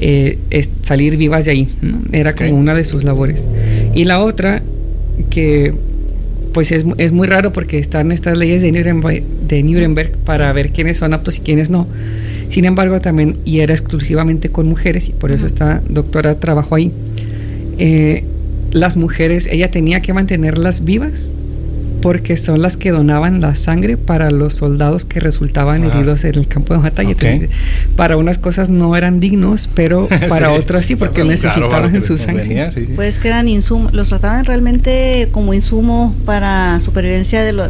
[0.00, 0.38] eh,
[0.82, 1.68] salir vivas de ahí.
[2.12, 3.48] Era como una de sus labores.
[3.94, 4.62] Y la otra
[5.30, 5.74] que
[6.52, 10.70] pues es, es, muy raro porque están estas leyes de Nuremberg, de Nuremberg para ver
[10.70, 11.86] quiénes son aptos y quiénes no.
[12.48, 16.90] Sin embargo, también, y era exclusivamente con mujeres, y por eso esta doctora trabajó ahí.
[17.78, 18.24] Eh,
[18.72, 21.32] las mujeres, ella tenía que mantenerlas vivas
[22.00, 26.46] porque son las que donaban la sangre para los soldados que resultaban heridos en el
[26.46, 27.14] campo de batalla.
[27.96, 32.68] para unas cosas no eran dignos, pero para otras sí, porque necesitaban su sangre.
[32.94, 37.68] pues que eran insumos, los trataban realmente como insumo para supervivencia de, lo,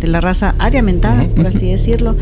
[0.00, 2.16] de la raza ariamentada, por así decirlo.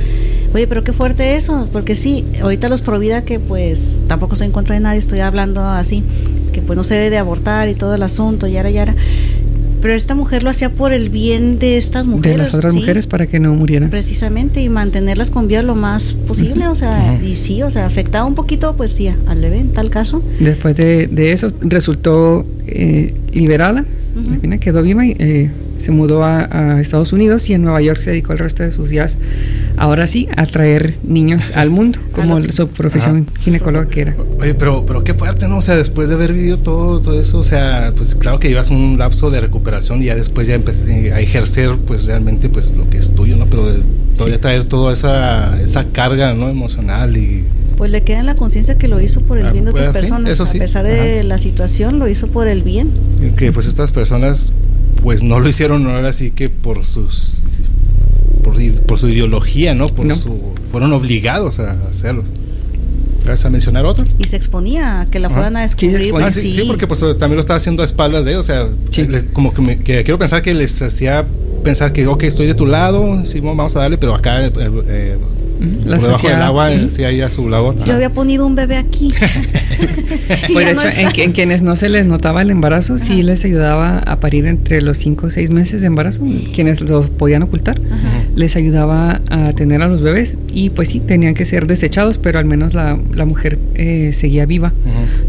[0.54, 4.52] Oye, pero qué fuerte eso, porque sí, ahorita los Provida que pues tampoco estoy en
[4.52, 6.02] contra de nadie, estoy hablando así,
[6.52, 8.94] que pues no se debe de abortar y todo el asunto, yara, yara.
[9.82, 12.36] Pero esta mujer lo hacía por el bien de estas mujeres.
[12.38, 13.90] De las otras mujeres para que no murieran.
[13.90, 18.24] Precisamente, y mantenerlas con vida lo más posible, o sea, y sí, o sea, afectaba
[18.24, 20.22] un poquito, pues sí, al bebé en tal caso.
[20.40, 23.84] Después de, eso, resultó eh, liberada,
[24.30, 28.00] al final quedó viva y eh, se mudó a, Estados Unidos y en Nueva York
[28.00, 29.18] se dedicó el resto de sus días,
[29.76, 34.16] ahora sí, a traer niños al mundo, como su profesión ginecóloga que era.
[34.38, 35.58] Oye, pero, pero qué fuerte, ¿no?
[35.58, 38.70] O sea, después de haber vivido todo, todo eso, o sea, pues claro que llevas
[38.70, 42.88] un lapso de recuperación y ya después ya empecé a ejercer, pues realmente, pues lo
[42.88, 43.46] que es tuyo, ¿no?
[43.46, 43.64] Pero
[44.16, 46.48] todavía traer toda esa, esa carga, ¿no?
[46.48, 47.44] Emocional y
[47.76, 49.88] pues le queda en la conciencia que lo hizo por el ah, bien de otras
[49.88, 50.40] pues, personas.
[50.40, 52.90] a pesar de la situación, lo hizo por el bien.
[53.36, 54.52] Que pues estas personas
[55.02, 57.46] pues no lo hicieron no era así que por sus
[58.86, 59.88] por, su ideología, ¿no?
[59.88, 62.32] Por Su, fueron obligados a hacerlos.
[63.26, 64.04] ¿Vas a mencionar otro?
[64.18, 66.14] Y se exponía a que la fueran a descubrir.
[66.22, 68.68] Ah, sí, sí, porque pues también lo estaba haciendo a espaldas de ellos, o sea,
[69.32, 71.26] como que, me, quiero pensar que les hacía
[71.64, 75.18] pensar que, ok, estoy de tu lado, sí, vamos a darle, pero acá eh,
[75.56, 77.04] por debajo del agua, sí.
[77.04, 77.76] ahí a su labor.
[77.84, 79.12] Yo había ponido un bebé aquí.
[80.52, 84.20] pues de hecho, en, quienes no se les notaba el embarazo, sí les ayudaba a
[84.20, 86.22] parir entre los 5 o 6 meses de embarazo.
[86.54, 87.80] Quienes los podían ocultar,
[88.34, 90.36] les ayudaba a tener a los bebés.
[90.52, 94.46] Y pues sí, tenían que ser desechados, pero al menos la, la mujer eh, seguía
[94.46, 94.72] viva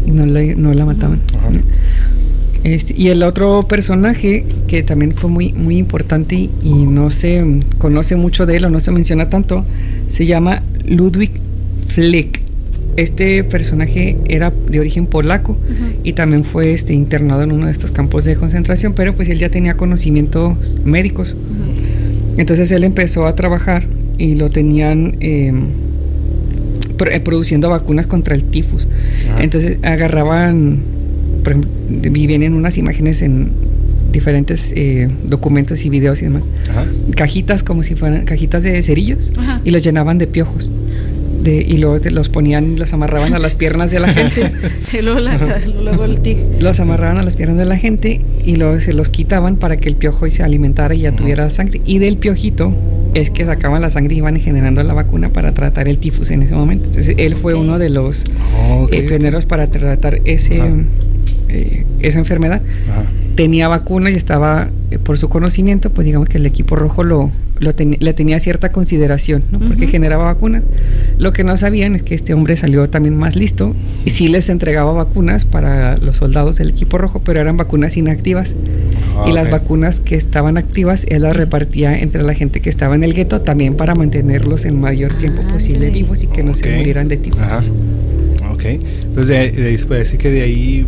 [0.06, 1.20] y no, no la mataban.
[2.64, 6.50] Este, y el otro personaje que también fue muy, muy importante y,
[6.88, 9.64] no se conoce mucho de él o no se menciona tanto,
[10.08, 11.30] se llama Ludwig
[11.88, 12.40] Fleck.
[12.96, 15.56] Este personaje era de origen polaco
[16.02, 19.38] y también fue este, internado en uno de estos campos de concentración, pero pues él
[19.38, 21.36] ya tenía conocimientos médicos.
[22.38, 23.84] Entonces él empezó a trabajar
[24.18, 25.66] y lo tenían em,
[26.98, 28.88] eh, produciendo vacunas contra el tifus.
[29.38, 30.80] Entonces agarraban
[31.48, 33.52] por ejemplo, vienen unas imágenes en
[34.12, 36.42] diferentes eh, documentos y videos y demás.
[37.14, 39.32] Cajitas como si fueran cajitas de cerillos
[39.64, 40.70] y los llenaban de piojos.
[41.42, 44.52] De, y luego los ponían, los amarraban a las piernas de la gente.
[44.92, 46.36] y luego, el tig.
[46.60, 49.88] Los amarraban a las piernas de la gente y luego se los quitaban para que
[49.88, 51.80] el piojo se alimentara y ya tuviera sangre.
[51.86, 52.74] Y del piojito
[53.14, 56.42] es que sacaban la sangre y iban generando la vacuna para tratar el tifus en
[56.42, 56.86] ese momento.
[56.88, 58.24] Entonces él fue uno de los
[58.92, 60.60] eh, pioneros para tratar ese...
[61.48, 62.60] Eh, esa enfermedad.
[63.34, 67.30] Tenía vacunas y estaba, eh, por su conocimiento, pues digamos que el equipo rojo lo,
[67.60, 69.58] le tenía cierta consideración, ¿no?
[69.60, 70.64] porque generaba vacunas.
[71.18, 74.48] Lo que no sabían es que este hombre salió también más listo y sí les
[74.48, 78.54] entregaba vacunas para los soldados del equipo rojo, pero eran vacunas inactivas.
[79.26, 83.02] y las vacunas que estaban activas él las repartía entre la gente que estaba en
[83.02, 86.70] el gueto también para mantenerlos el mayor tiempo ah, posible vivos y que no se
[86.76, 87.72] murieran de tifus.
[88.52, 90.86] Ok, entonces de, de, puede decir que de ahí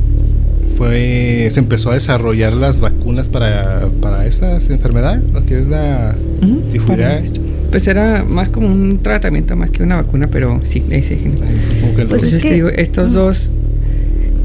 [1.50, 6.14] se empezó a desarrollar las vacunas para, para estas enfermedades, lo que es la
[7.70, 11.18] Pues era más como un tratamiento más que una vacuna, pero sí, ese
[12.08, 13.52] pues es que, estos dos,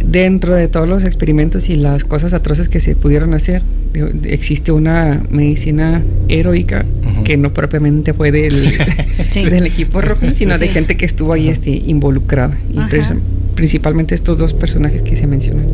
[0.06, 3.62] dentro de todos los experimentos y las cosas atroces que se pudieron hacer,
[4.24, 6.86] existe una medicina heroica
[7.24, 8.78] que no propiamente fue del,
[9.34, 12.56] del equipo rojo, sino de gente que estuvo ahí este, involucrada.
[12.72, 12.80] Y
[13.56, 15.66] principalmente estos dos personajes que se mencionan.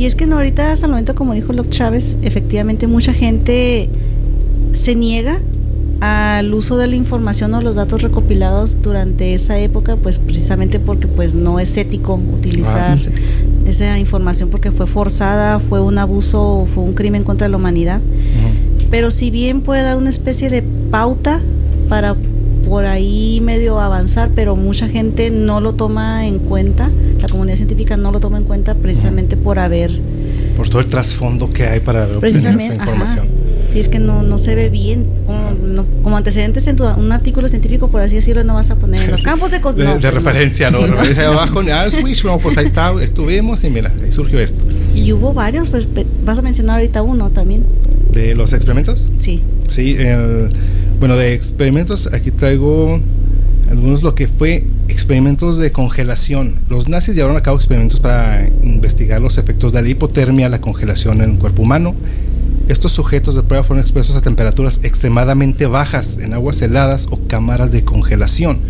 [0.00, 3.90] Y es que no, ahorita hasta el momento, como dijo Locke Chávez, efectivamente mucha gente
[4.72, 5.38] se niega
[6.00, 11.06] al uso de la información o los datos recopilados durante esa época, pues precisamente porque
[11.06, 16.82] pues no es ético utilizar ah, esa información porque fue forzada, fue un abuso, fue
[16.82, 18.00] un crimen contra la humanidad.
[18.90, 21.42] Pero si bien puede dar una especie de pauta
[21.90, 22.16] para
[22.70, 26.88] por ahí medio avanzar, pero mucha gente no lo toma en cuenta,
[27.20, 29.90] la comunidad científica no lo toma en cuenta precisamente por haber...
[30.56, 33.26] Por todo el trasfondo que hay para obtener esa información.
[33.74, 35.08] Y es que no, no se ve bien.
[36.04, 39.22] Como, antecedentes en un artículo científico, por así decirlo, no vas a poner en los
[39.24, 39.58] campos de...
[39.58, 40.78] De, de pues referencia, ¿no?
[40.86, 44.64] referencia abajo, ah, switch, pues ahí está, estuvimos y mira, ahí surgió esto.
[44.94, 45.88] Y hubo varios, pues
[46.24, 47.64] vas a mencionar ahorita uno también.
[48.12, 49.10] ¿De los experimentos?
[49.18, 49.42] Sí.
[49.68, 50.50] Sí, el
[51.00, 53.00] Bueno, de experimentos, aquí traigo
[53.70, 56.56] algunos lo que fue experimentos de congelación.
[56.68, 61.22] Los nazis llevaron a cabo experimentos para investigar los efectos de la hipotermia, la congelación
[61.22, 61.94] en el cuerpo humano.
[62.68, 67.72] Estos sujetos de prueba fueron expuestos a temperaturas extremadamente bajas en aguas heladas o cámaras
[67.72, 68.60] de congelación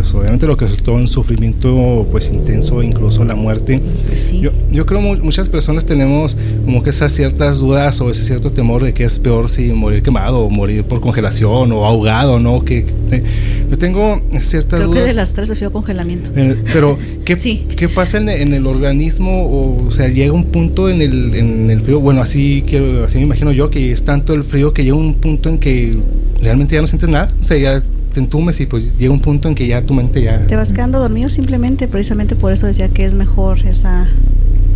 [0.00, 3.82] pues obviamente lo que resultó en sufrimiento pues intenso, incluso la muerte.
[4.06, 8.50] Pues yo, yo creo muchas personas tenemos como que esas ciertas dudas o ese cierto
[8.50, 12.64] temor de que es peor si morir quemado o morir por congelación o ahogado, ¿no?
[12.64, 13.24] Que eh,
[13.70, 15.02] yo tengo ciertas creo dudas.
[15.02, 16.30] que de las tres prefiero congelamiento.
[16.34, 17.36] Eh, pero ¿qué,
[17.76, 19.44] ¿qué pasa en, en, el organismo?
[19.44, 23.18] O, o, sea, llega un punto en el, en el frío, bueno, así quiero, así
[23.18, 25.94] me imagino yo que es tanto el frío que llega un punto en que
[26.40, 27.82] realmente ya no sientes nada, o sea, ya
[28.12, 30.46] te entumes y pues llega un punto en que ya tu mente ya...
[30.46, 34.08] Te vas quedando dormido simplemente, precisamente por eso decía que es mejor esa...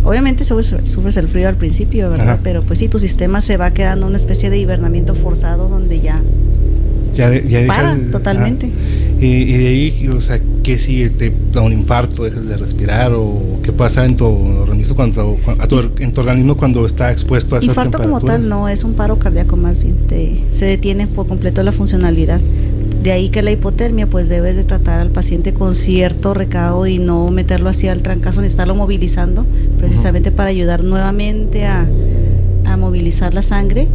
[0.03, 2.39] Obviamente sufres, el frío al principio, ¿verdad?
[2.43, 6.21] Pero pues sí, tu sistema se va quedando una especie de hibernamiento forzado donde ya...
[7.15, 8.69] Ya, ya para totalmente.
[9.19, 13.59] Y, de ahí, o sea, que si te da un infarto, dejas de respirar o
[13.63, 15.37] qué pasa en tu organismo cuando,
[15.99, 19.17] en tu organismo cuando está expuesto a esas Infarto como tal no, es un paro
[19.17, 22.41] cardíaco más bien, te, se detiene por completo la funcionalidad.
[23.03, 26.97] De ahí que la hipotermia, pues debes de tratar al paciente con cierto recado y
[26.97, 29.45] no meterlo así al trancazo ni estarlo movilizando,
[29.77, 31.87] precisamente para ayudar nuevamente a,
[32.77, 33.87] movilizar la sangre.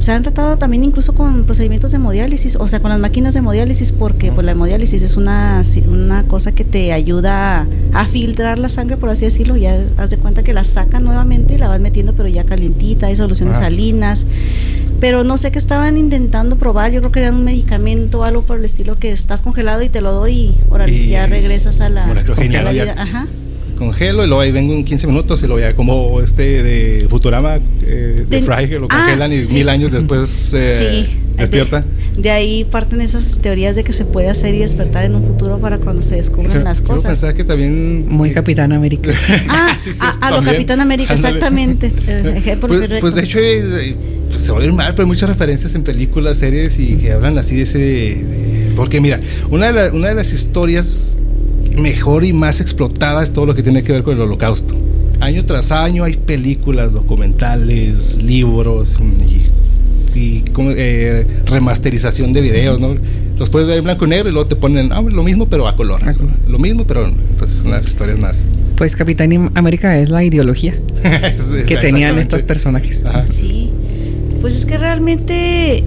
[0.00, 3.40] Se han tratado también incluso con procedimientos de hemodiálisis, o sea, con las máquinas de
[3.40, 8.70] hemodiálisis, porque pues, la hemodiálisis es una, una cosa que te ayuda a, filtrar la
[8.70, 9.58] sangre, por así decirlo.
[9.58, 13.08] Ya haz de cuenta que la sacan nuevamente y la vas metiendo, pero ya calientita,
[13.08, 14.24] hay soluciones salinas
[15.00, 16.92] pero no sé qué estaban intentando probar.
[16.92, 20.02] Yo creo que era un medicamento, algo por el estilo que estás congelado y te
[20.02, 20.54] lo doy
[20.86, 22.94] y, ya regresas a la, vida.
[22.98, 23.26] Ajá.
[23.80, 27.58] Congelo y luego ahí vengo en 15 minutos y lo ya como este de Futurama
[27.82, 31.82] eh, de, Fry que lo ah, congelan y mil años después eh, despierta.
[32.14, 35.58] De, ahí parten esas teorías de que se puede hacer y despertar en un futuro
[35.58, 37.24] para cuando se descubran las cosas.
[37.32, 39.12] que también muy Capitán América.
[39.48, 39.74] ah,
[40.20, 41.90] a, lo Capitán América, exactamente.
[42.10, 43.38] Eh, pues, pues, de hecho
[44.28, 47.12] pues, se va a ir mal, pero hay muchas referencias en películas, series y que
[47.12, 48.24] hablan así de ese...
[48.76, 49.20] porque mira,
[49.50, 51.18] una de, una de las historias
[51.76, 54.74] mejor y más explotada es todo lo que tiene que ver con el holocausto.
[55.20, 58.98] Año tras año hay películas, documentales, libros
[60.14, 60.42] y,
[60.76, 62.96] eh, remasterización de videos, ¿no?
[63.38, 65.68] Los puedes ver en blanco y negro y luego te ponen ah, lo mismo pero
[65.68, 66.00] a color.
[66.48, 68.46] Lo mismo pero entonces unas historias más.
[68.76, 70.74] Pues Capitán América es la ideología
[71.68, 73.04] que tenían estos personajes.
[73.30, 73.70] Sí.
[74.40, 75.84] Pues es que realmente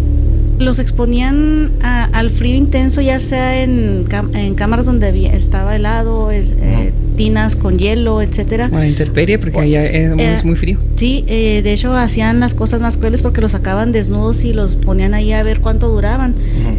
[0.60, 6.92] los exponían al frío intenso, ya sea en, en cámaras donde estaba helado, es, eh,
[7.16, 8.70] tinas con hielo, etcétera.
[8.72, 10.80] O a intemperie, porque allá es muy frío.
[10.96, 14.76] Sí, eh, de hecho hacían las cosas más crueles porque los sacaban desnudos y los
[14.76, 16.36] ponían ahí a ver cuánto duraban.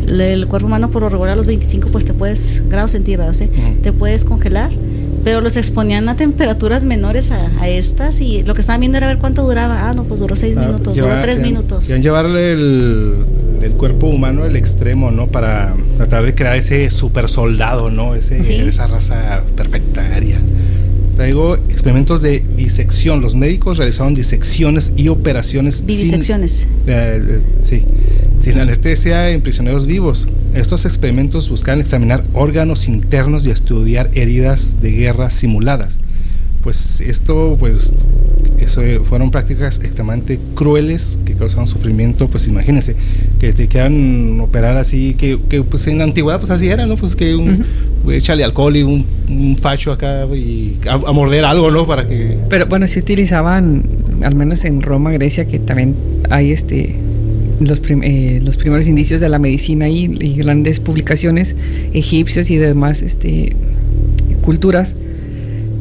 [0.07, 3.49] El, cuerpo humano por lo regular a los 25 pues te puedes, grados centígrados, ¿eh?
[3.83, 4.71] te puedes congelar
[5.25, 9.17] pero los exponían a temperaturas menores a, estas y lo que estaban viendo era ver
[9.17, 9.89] cuánto duraba.
[9.89, 11.87] Ah, no, pues duró seis minutos, duró tres minutos.
[11.87, 13.15] Querían llevarle el,
[13.73, 15.27] cuerpo humano al extremo, ¿no?
[15.29, 18.15] Para tratar de crear ese super soldado, ¿no?
[18.15, 20.39] Ese, Esa raza perfectaria.
[21.17, 23.21] Traigo experimentos de disección.
[23.21, 25.87] Los médicos realizaron disecciones y operaciones.
[25.87, 26.67] Disecciones.
[26.87, 27.85] Eh, eh, sí
[28.45, 30.29] sin anestesia en prisioneros vivos.
[30.55, 35.99] Estos experimentos buscan examinar órganos internos y estudiar heridas de guerra simuladas.
[36.65, 38.07] Pues esto, pues,
[38.59, 42.97] eso fueron prácticas extremadamente crueles que causaban sufrimiento, pues imagínense,
[43.39, 46.97] que te quieran operar así, que, pues en la antigüedad pues así era, ¿no?
[46.97, 47.67] Pues que un,
[48.11, 51.87] échale alcohol y un, facho acá y a, a, morder algo, ¿no?
[51.87, 52.39] Para que...
[52.49, 53.85] Pero bueno, si utilizaban,
[54.23, 55.95] al menos en Roma, Grecia, que también
[56.31, 56.97] hay este
[57.61, 61.57] los, eh, los primeros indicios de la medicina y, grandes publicaciones
[61.93, 63.55] egipcias y demás este,
[64.43, 64.95] culturas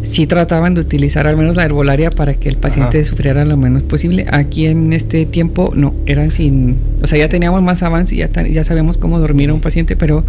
[0.03, 3.83] sí trataban de utilizar al menos la herbolaria para que el paciente sufriera lo menos
[3.83, 4.25] posible.
[4.31, 8.63] Aquí en este tiempo no, eran sin, o sea, ya teníamos más avance, ya, ya
[8.63, 10.23] sabemos cómo dormir a un paciente, pero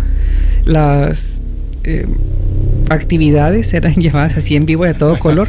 [0.65, 1.43] las
[1.83, 2.07] eh,
[2.89, 5.49] actividades eran llevadas así en vivo y a todo color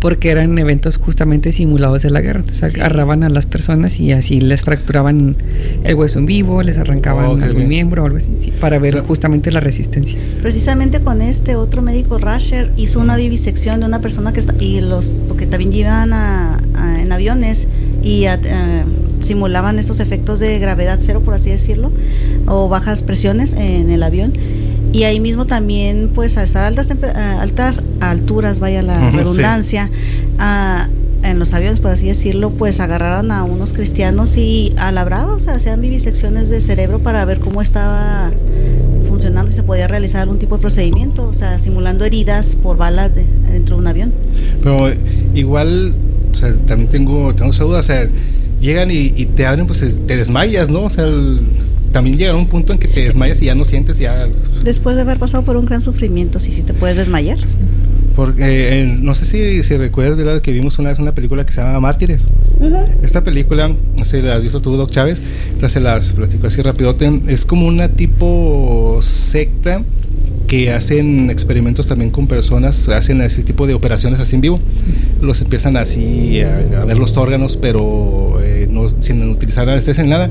[0.00, 2.40] porque eran eventos justamente simulados de la guerra.
[2.40, 5.36] Entonces agarraban a las personas y así les fracturaban
[5.84, 9.52] el hueso en vivo, les arrancaban oh, algún miembro o algo así, para ver justamente
[9.52, 10.18] la resistencia.
[10.40, 14.80] Precisamente con este otro médico, Rasher, hizo una vivisección de una persona que está, y
[14.80, 16.12] los, porque también llevan
[16.98, 17.68] en aviones
[18.02, 18.24] y
[19.20, 21.92] simulaban esos efectos de gravedad cero, por así decirlo,
[22.46, 24.32] o bajas presiones en el avión
[24.92, 29.90] y ahí mismo también pues a estar a altas, altas alturas, vaya la redundancia,
[31.22, 35.34] en los aviones, por así decirlo, pues agarraran a unos cristianos y a la brava,
[35.34, 38.32] o sea, hacían vivisecciones de cerebro para ver cómo estaba
[39.08, 43.12] funcionando y se podía realizar algún tipo de procedimiento, o sea, simulando heridas por balas
[43.14, 44.12] dentro de un avión.
[44.62, 44.88] Pero
[45.34, 45.94] igual,
[46.32, 48.08] o sea, también tengo, tengo esa duda, o sea,
[48.60, 50.84] llegan y, te abren, pues te desmayas, ¿no?
[50.84, 51.04] O sea,
[51.92, 54.28] también llega a un punto en que te desmayas y ya no sientes ya...
[54.64, 57.38] Después de haber pasado por un gran sufrimiento, sí, sí te puedes desmayar.
[58.16, 60.42] Porque eh, no sé si, si recuerdas ¿verdad?
[60.42, 62.26] que vimos una vez una película que se llama Mártires.
[63.02, 65.22] Esta película, no sé, la has visto tú, Doc Chávez,
[65.66, 66.94] se las platico así rápido.
[67.28, 69.82] Es como una tipo secta
[70.46, 74.60] que hacen experimentos también con personas, hacen ese tipo de operaciones así en vivo.
[75.22, 80.28] Los empiezan así a, ver los órganos, pero eh, no, sin utilizar anestesia ni nada.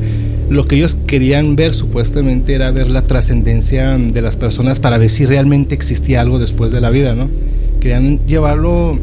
[0.49, 5.09] Lo que ellos querían ver supuestamente era ver la trascendencia de las personas para ver
[5.09, 7.29] si realmente existía algo después de la vida, ¿no?
[7.79, 8.99] Querían llevarlo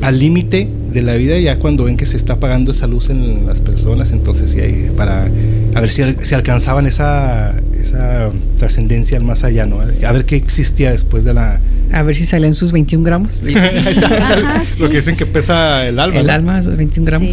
[0.00, 3.46] al límite de la vida ya cuando ven que se está apagando esa luz en
[3.46, 4.60] las personas, entonces sí,
[4.96, 5.28] para
[5.74, 9.80] a ver si, si alcanzaban esa, esa trascendencia al más allá, ¿no?
[9.80, 11.60] A ver qué existía después de la...
[11.92, 13.42] A ver si salen sus 21 gramos.
[14.80, 16.18] Lo que dicen que pesa el alma.
[16.18, 17.28] El alma, sus 21 gramos.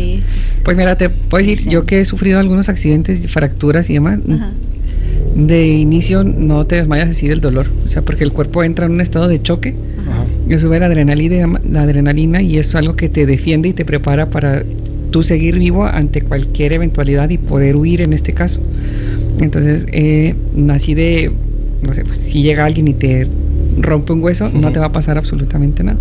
[0.63, 4.19] Pues mira, te puedo decir, yo que he sufrido algunos accidentes, fracturas y demás,
[5.35, 8.91] de inicio no te desmayas así del dolor, o sea, porque el cuerpo entra en
[8.91, 9.73] un estado de choque,
[10.57, 14.29] sube la adrenalina, la adrenalina y eso es algo que te defiende y te prepara
[14.29, 14.63] para
[15.11, 18.59] tú seguir vivo ante cualquier eventualidad y poder huir en este caso.
[19.39, 20.35] Entonces, eh,
[20.69, 21.31] así de,
[21.85, 23.27] no sé, pues, si llega alguien y te
[23.77, 25.97] rompe un hueso, no te va a pasar absolutamente nada.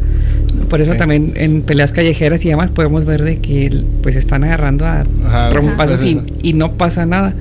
[0.69, 4.87] Por eso también en peleas callejeras y demás podemos ver de que pues están agarrando
[4.87, 5.05] a
[5.51, 7.35] trompazos y, y, no pasa nada.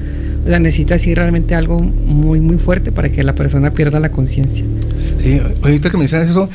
[0.46, 4.10] O sea, necesita así realmente algo muy, muy fuerte para que la persona pierda la
[4.10, 4.66] conciencia.
[5.22, 6.50] Sí, ahorita que mencionas eso,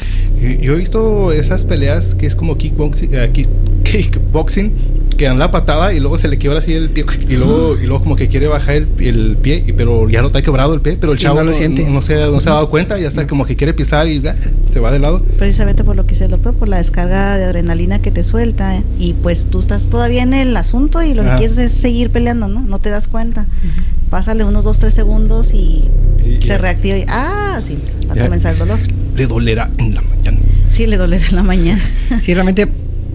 [0.60, 3.46] yo he visto esas peleas que es como kickboxing, eh,
[3.84, 4.72] kickboxing
[5.16, 7.86] que dan la patada y luego se le quiebra así el pie y luego, y
[7.86, 10.80] luego como que quiere bajar el, el pie, y, pero ya no está quebrado el
[10.80, 11.84] pie, pero el chavo no, lo siente.
[11.84, 14.22] No, se, no se ha dado cuenta, ya está como que quiere pisar y
[14.70, 15.22] se va de lado.
[15.38, 18.82] Precisamente por lo que dice el doctor, por la descarga de adrenalina que te suelta
[18.98, 22.48] y pues tú estás todavía en el asunto y lo que quieres es seguir peleando,
[22.48, 22.60] ¿no?
[22.60, 23.46] No te das cuenta.
[24.10, 25.88] Pásale unos 2, 3 segundos y,
[26.42, 28.78] se reactiva y ah, sí, va a comenzar el dolor.
[29.16, 30.38] Le dolerá en la mañana.
[30.68, 31.82] Sí, le dolerá en la mañana.
[32.22, 32.68] sí, realmente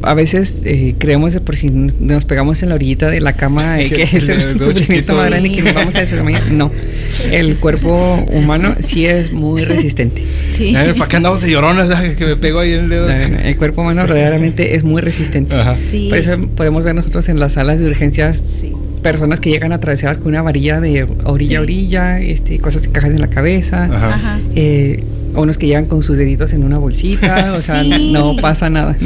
[0.04, 3.90] a veces eh, creemos por si nos pegamos en la orillita de la cama eh,
[3.90, 6.52] que es el sufrimiento más grande que nos vamos a desmayar.
[6.52, 6.72] No,
[7.32, 10.24] el cuerpo humano sí es muy resistente.
[10.52, 10.74] Sí.
[10.74, 11.88] ¿Para qué andamos de llorones
[12.18, 13.10] que me pego ahí en el dedo?
[13.10, 15.56] el cuerpo humano verdaderamente es muy resistente.
[15.56, 18.44] Por eso podemos ver nosotros en las salas de urgencias
[19.02, 23.12] personas que llegan atravesadas con una varilla de orilla a orilla, este, cosas que cajas
[23.12, 23.86] en la cabeza.
[23.86, 24.40] Ajá.
[24.56, 25.04] Eh,
[25.36, 28.98] o unos que llegan con sus deditos en una bolsita, o sea, no pasa nada.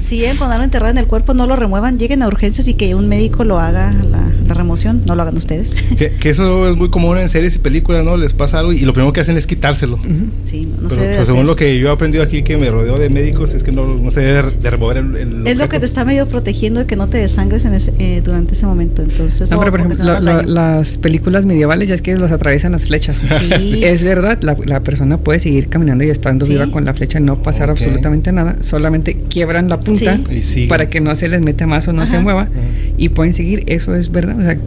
[0.00, 2.74] si llegan con algo enterrado en el cuerpo, no lo remuevan, lleguen a urgencias y
[2.74, 5.74] que un médico lo haga la, remoción, no lo hagan ustedes.
[5.96, 8.16] Que, eso es muy común en series y películas, ¿no?
[8.16, 9.98] Les pasa algo y lo primero que hacen es quitárselo.
[10.44, 13.08] Sí, no, Pero, pues, según lo que yo he aprendido aquí, que me rodeo de
[13.08, 16.04] médicos, es que no, no se debe de remover el, Es lo que te está
[16.04, 19.02] medio protegiendo de que no te desangres en eh, durante ese momento.
[19.02, 23.22] Entonces, no, pero por ejemplo, las películas medievales ya es que los atraviesan las flechas.
[23.60, 23.84] Sí.
[23.84, 27.42] es verdad, la, la persona puede seguir caminando y estando viva con la flecha, no
[27.42, 30.20] pasar absolutamente nada, solamente quiebran la punta
[30.68, 32.48] para que no se les meta más o no se mueva
[32.96, 34.58] y pueden seguir, eso es verdad, o sea,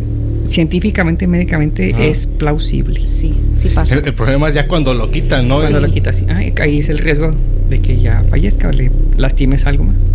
[0.47, 3.07] científicamente, médicamente es plausible.
[3.07, 3.95] Sí, sí pasa.
[3.95, 5.59] El, problema es ya cuando lo quitan, ¿no?
[5.59, 6.25] Cuando lo quitas, sí.
[6.29, 7.33] ahí es el riesgo
[7.69, 10.07] de que ya fallezca o le lastimes algo más.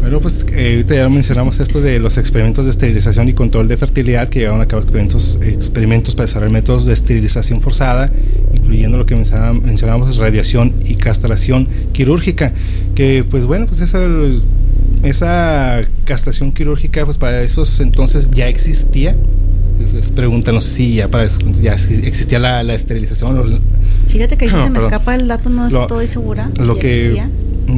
[0.00, 3.76] Bueno, pues eh, ahorita ya mencionamos esto de los experimentos de esterilización y control de
[3.76, 8.10] fertilidad que llevaron a cabo experimentos, experimentos para desarrollar métodos de esterilización forzada,
[8.54, 12.52] incluyendo lo que mencionábamos, radiación y castración quirúrgica,
[12.94, 14.00] que pues bueno, pues esa,
[15.04, 19.14] esa castración quirúrgica pues para esos entonces ya existía.
[19.80, 23.60] Es, pregunta, no sé si ya para eso ya existía la, esterilización.
[24.08, 26.50] Fíjate que ahí se me escapa el dato, no estoy segura.
[26.58, 27.22] Lo que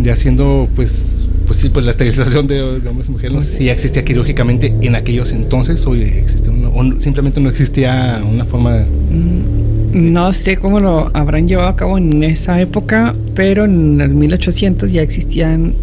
[0.02, 3.64] ya siendo pues pues sí, pues la esterilización de, hombres y mujeres, no sé si
[3.64, 8.80] ya existía quirúrgicamente en aquellos entonces o, o simplemente no existía una forma...
[9.10, 14.10] Mm, no sé cómo lo habrán llevado a cabo en esa época, pero en el
[14.10, 15.74] 1800 ya existían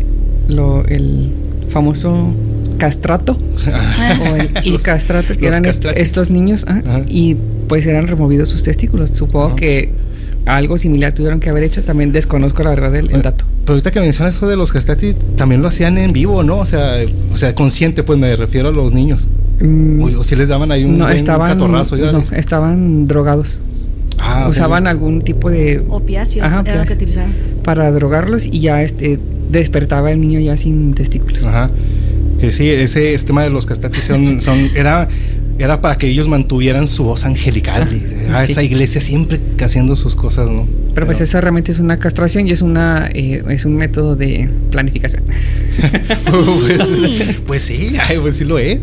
[0.47, 1.31] lo, el
[1.69, 2.33] famoso
[2.79, 3.37] castrato
[4.21, 7.35] o el castrato que eran estos niños ah, y
[7.67, 9.11] pues eran removidos sus testículos.
[9.11, 9.91] Supongo que
[10.45, 11.83] algo similar tuvieron que haber hecho.
[11.83, 13.45] También desconozco la verdad el, dato.
[13.61, 16.57] Pero ahorita que mencionas eso de los castrati, también lo hacían en vivo, ¿no?
[16.57, 16.97] O sea,
[17.33, 19.27] o sea consciente, pues me refiero a los niños.
[19.61, 20.15] Mm.
[20.17, 21.97] o, si les daban ahí un, no, estaban, catorrazo.
[21.97, 23.59] No, estaban drogados.
[24.17, 27.31] Ah, usaban algún tipo de Opiáceos Ajá, era lo que utilizaban.
[27.63, 29.17] para drogarlos y ya este
[29.49, 31.45] despertaba el niño ya sin testículos.
[31.45, 31.69] Ajá.
[32.39, 35.09] Que sí, ese, ese tema de los castratis son, son, era,
[35.59, 37.87] era para que ellos mantuvieran su voz angelical.
[38.31, 38.53] ah, sí.
[38.53, 40.65] Esa iglesia siempre haciendo sus cosas, ¿no?
[40.95, 44.49] Pero pues eso realmente es una castración y es una eh, es un método de
[44.71, 45.23] planificación.
[46.61, 46.91] pues,
[47.45, 48.79] pues sí, ay, pues sí lo es.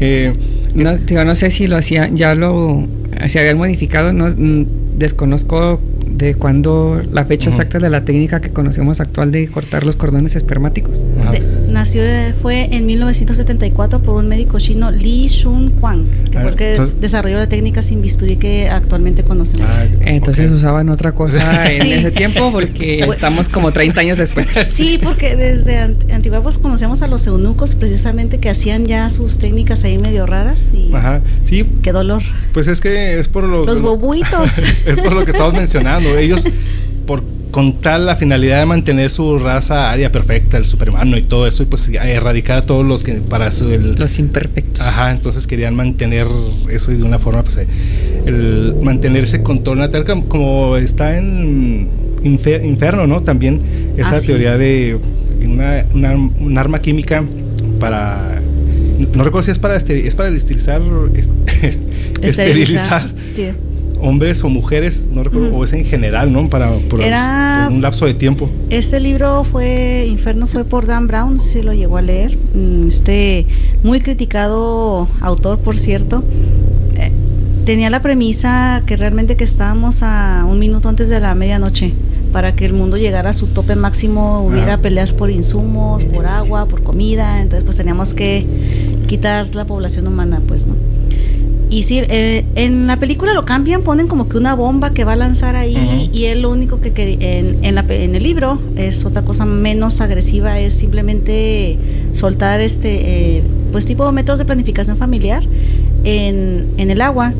[0.00, 0.32] Eh,
[0.74, 2.86] No, digo, no sé si lo hacían, ya lo
[3.26, 5.80] se habían modificado, no mm, desconozco
[6.10, 10.36] de cuándo la fecha exacta de la técnica que conocemos actual de cortar los cordones
[10.36, 11.02] espermáticos.
[11.32, 11.40] De-
[11.70, 16.50] nació, eh, fue en 1974 por un médico chino, Li Shun Huang, que Ah, fue
[16.50, 19.66] el que entonces- desarrolló la técnica sin bisturí que actualmente conocemos.
[19.68, 21.38] Ah, Entonces usaban otra cosa
[21.72, 21.92] en Sí.
[21.92, 24.46] ese tiempo porque estamos como 30 años después.
[24.70, 29.38] Sí, porque desde ant- Antigua pues conocemos a los eunucos precisamente que hacían ya sus
[29.38, 31.20] técnicas ahí medio raras y Ajá.
[31.44, 32.22] Sí, qué dolor.
[32.52, 34.58] pues es que es por lo Los lo- bobuitos.
[34.58, 35.99] es por lo que estamos mencionando.
[36.16, 36.42] Ellos,
[37.06, 41.48] por con tal la finalidad de mantener su raza aria perfecta, el superhumano y todo
[41.48, 44.86] eso, y pues erradicar a todos los que para su el, Los imperfectos.
[44.86, 46.28] Ajá, entonces querían mantener
[46.70, 47.58] eso y de una forma, pues,
[48.26, 51.88] el mantenerse con todo natal, como, está en
[52.22, 53.22] Infer- Inferno, ¿no?
[53.22, 53.60] También
[53.96, 54.28] esa Ah, sí.
[54.28, 54.96] teoría de
[55.44, 57.24] una, una- un arma química
[57.80, 58.40] para.
[59.12, 60.80] No recuerdo si es para, esteri- es para esterilizar.
[61.16, 61.30] est-
[62.22, 63.48] esterilizar Sí.
[64.02, 66.48] Hombres o mujeres, no recuerdo, o es en general, ¿no?
[66.48, 68.48] Para por, Era- por un lapso de tiempo.
[68.70, 72.36] Este libro fue, Inferno fue por Dan Brown, no sé si lo llegó a leer.
[72.54, 73.46] Mm, Este
[73.82, 76.22] muy criticado autor, por cierto.
[76.96, 77.10] Eh,
[77.64, 81.92] tenía la premisa que realmente que estábamos a un minuto antes de la medianoche.
[82.32, 86.66] Para que el mundo llegara a su tope máximo, hubiera peleas por insumos, por agua,
[86.66, 87.40] por comida.
[87.42, 88.46] Entonces, pues teníamos que
[89.08, 90.74] quitar la población humana, pues, ¿no?
[91.70, 95.12] Y sí, eh, en la película lo cambian, ponen como que una bomba que va
[95.12, 96.90] a lanzar ahí y él lo único que
[97.20, 101.78] en, en, la en el libro es otra cosa menos agresiva, es simplemente
[102.12, 105.44] soltar este, eh, pues tipo métodos de planificación familiar
[106.02, 107.32] en, en el agua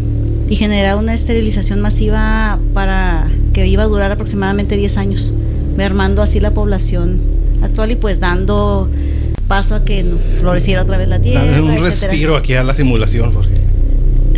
[0.49, 5.33] y generar una esterilización masiva para que iba a durar aproximadamente 10 años,
[5.77, 7.21] mermando así la población
[7.63, 8.89] actual y pues dando
[9.49, 10.05] paso a que
[10.39, 11.43] floreciera otra vez la tierra.
[11.43, 11.81] Un etcétera.
[11.81, 13.50] respiro aquí a la simulación, porque.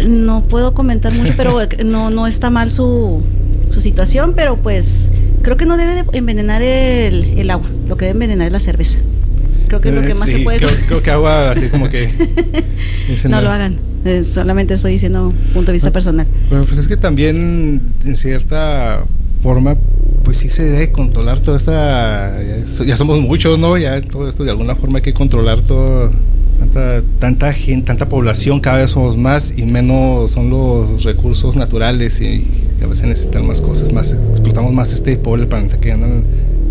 [0.08, 3.22] No puedo comentar mucho, pero no, no está mal su,
[3.70, 5.12] su situación, pero pues
[5.42, 8.60] creo que no debe de envenenar el, el agua, lo que debe envenenar es la
[8.60, 8.98] cerveza.
[9.68, 10.58] Creo que es lo que más Sí, se puede...
[10.58, 12.10] Creo, creo que agua así como que.
[13.28, 15.92] no lo hagan, eh, solamente estoy diciendo punto de vista Ah.
[15.92, 16.26] personal.
[16.50, 19.04] Bueno, pues es que también, en cierta
[19.42, 19.76] forma,
[20.24, 22.38] pues sí se debe controlar toda esta.
[22.84, 23.78] Ya somos muchos, ¿no?
[23.78, 26.12] Ya todo esto de alguna forma hay que controlar todo.
[26.72, 32.18] Tanta, tanta gente, tanta población, cada vez somos más y menos son los recursos naturales
[32.22, 32.46] y
[32.82, 36.24] a veces necesitan más cosas, más explotamos más este pobre planeta que andan,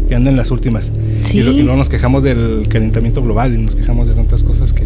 [0.10, 0.91] que andan en las últimas.
[1.22, 1.38] Sí.
[1.39, 4.74] Y, lo- y luego nos quejamos del calentamiento global y nos quejamos de tantas cosas
[4.74, 4.86] que,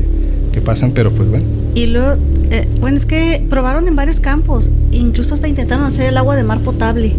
[0.51, 1.45] que pasan, pero pues bueno.
[1.75, 2.17] Y luego,
[2.51, 6.43] eh, bueno, es que probaron en varios campos, incluso hasta intentaron hacer el agua de
[6.43, 7.13] mar potable.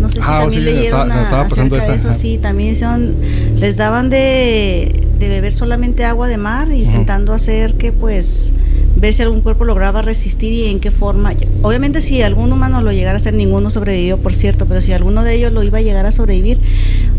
[0.00, 2.18] No sé si Ah, también sí, se leyeron se a- estaba pasando esa, eso, ajá.
[2.18, 3.14] sí, también hicieron,
[3.56, 8.52] les daban de, de beber solamente agua de mar, intentando hacer que pues
[8.96, 11.32] ver si algún cuerpo lograba resistir y en qué forma.
[11.62, 15.22] Obviamente si algún humano lo llegara a hacer, ninguno sobrevivió, por cierto, pero si alguno
[15.22, 16.58] de ellos lo iba a llegar a sobrevivir,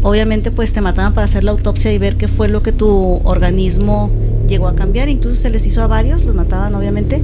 [0.02, 3.22] obviamente pues te mataban para hacer la autopsia y ver qué fue lo que tu
[3.24, 4.12] organismo
[4.48, 5.10] llegó a cambiar.
[5.10, 7.22] Incluso se les hizo a varios, los mataban obviamente,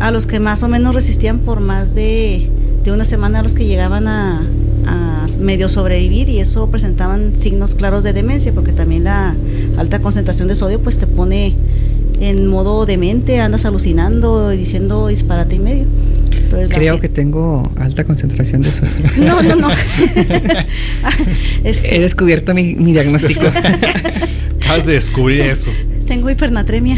[0.00, 2.48] a los que más o menos resistían por más de,
[2.84, 4.42] de una semana, a los que llegaban a,
[4.86, 9.34] a medio sobrevivir y eso presentaban signos claros de demencia, porque también la
[9.76, 11.54] alta concentración de sodio pues te pone
[12.20, 15.86] en modo demente, andas alucinando, diciendo disparate y medio.
[16.42, 18.92] Entonces, Creo que tengo alta concentración de sodio.
[19.18, 19.68] No, no, no.
[21.64, 23.42] Este, He descubierto mi, mi diagnóstico.
[24.62, 25.70] Acabas de descubrir eso.
[26.06, 26.96] tengo hipernatremia.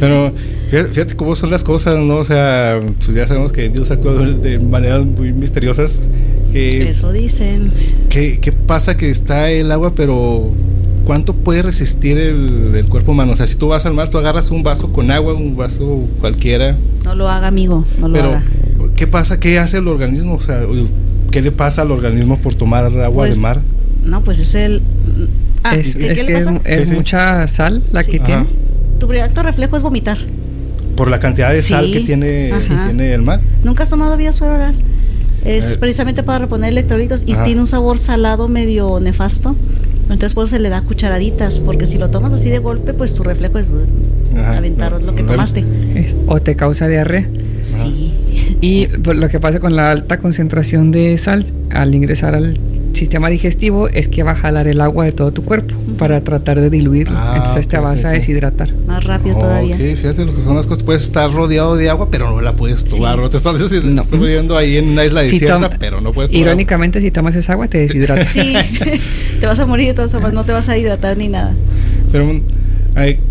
[0.00, 0.32] Pero
[0.70, 2.16] fíjate, fíjate cómo son las cosas, ¿no?
[2.16, 6.00] O sea, pues ya sabemos que Dios actúa de maneras muy misteriosas.
[6.52, 7.72] Que, Eso dicen.
[8.08, 10.50] ¿qué, qué pasa que está el agua, pero
[11.04, 13.32] cuánto puede resistir el, el cuerpo humano?
[13.32, 16.06] O sea, si tú vas al mar, tú agarras un vaso con agua, un vaso
[16.20, 17.84] cualquiera, No lo haga, amigo.
[18.00, 18.44] No lo pero haga.
[18.96, 19.38] ¿qué pasa?
[19.40, 20.34] ¿Qué hace el organismo?
[20.36, 20.60] O sea,
[21.30, 23.60] ¿qué le pasa al organismo por tomar agua Pues, de mar?
[24.04, 24.80] No, pues es el.
[25.64, 26.60] Ah, es ¿qué, es qué que le es, pasa?
[26.64, 26.94] es Sí, sí.
[26.94, 28.12] mucha sal la Sí.
[28.12, 28.26] que Ajá.
[28.26, 28.46] tiene.
[28.98, 30.18] Tu primer acto reflejo es vomitar.
[30.96, 33.40] Por la cantidad de sal que tiene, que tiene el mar.
[33.62, 34.74] ¿Nunca has tomado vía suero oral?
[35.48, 35.76] Es Eh.
[35.78, 37.44] precisamente para reponer electrolitos y Ajá.
[37.44, 39.56] tiene un sabor salado medio nefasto.
[40.04, 43.14] Entonces por eso se le da cucharaditas, porque si lo tomas así de golpe, pues
[43.14, 43.72] tu reflejo es
[44.36, 44.58] Ajá.
[44.58, 45.64] aventar lo que tomaste.
[46.26, 47.28] O te causa diarrea.
[47.62, 48.14] Sí.
[48.60, 52.56] Y pues, lo que pasa con la alta concentración de sal al ingresar al
[52.98, 56.60] sistema digestivo es que va a jalar el agua de todo tu cuerpo para tratar
[56.60, 57.16] de diluirlo.
[57.18, 58.72] Ah, Entonces te vas a deshidratar.
[58.86, 59.76] Más rápido todavía.
[59.76, 60.82] fíjate lo que son las cosas.
[60.82, 63.16] Puedes estar rodeado de agua, pero no la puedes tomar.
[63.16, 63.22] Sí.
[63.22, 64.56] No te estás deshid- No.
[64.56, 66.46] ahí en una isla Si desierta, pero no puedes tomar.
[66.46, 68.28] Irónicamente, si tomas esa agua, te deshidratas.
[68.28, 68.54] Sí,
[69.40, 71.54] te vas a morir de todas formas, no te vas a hidratar ni nada.
[72.12, 72.40] Pero,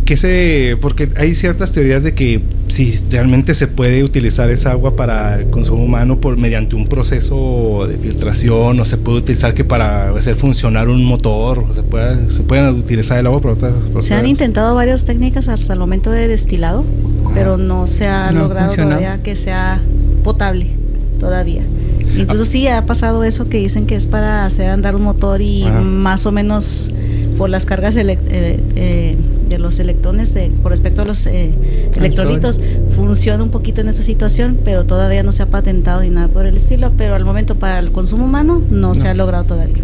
[0.06, 0.78] ¿qué se...?
[0.82, 5.50] Porque hay ciertas teorías de que si realmente se puede utilizar esa agua para el
[5.50, 10.36] consumo humano por mediante un proceso de filtración o se puede utilizar que para hacer
[10.36, 14.14] funcionar un motor o se puede se pueden utilizar el agua para otras, por Se
[14.14, 16.84] han intentado varias técnicas hasta el momento de destilado,
[17.34, 19.00] pero no se ha No logrado funcionado.
[19.00, 19.80] todavía que sea
[20.24, 20.72] potable
[21.20, 21.64] todavía.
[22.18, 25.64] Incluso sí ha pasado eso que dicen que es para hacer andar un motor y
[25.64, 25.82] Ajá.
[25.82, 26.92] más o menos
[27.38, 29.16] por las cargas eh, eh,
[29.48, 31.52] de los electrones de, con respecto a los eh,
[31.96, 32.60] electrolitos
[32.96, 36.46] funciona un poquito en esa situación, pero todavía no se ha patentado ni nada por
[36.46, 39.84] el estilo, pero al momento para el consumo humano no, se ha logrado todavía.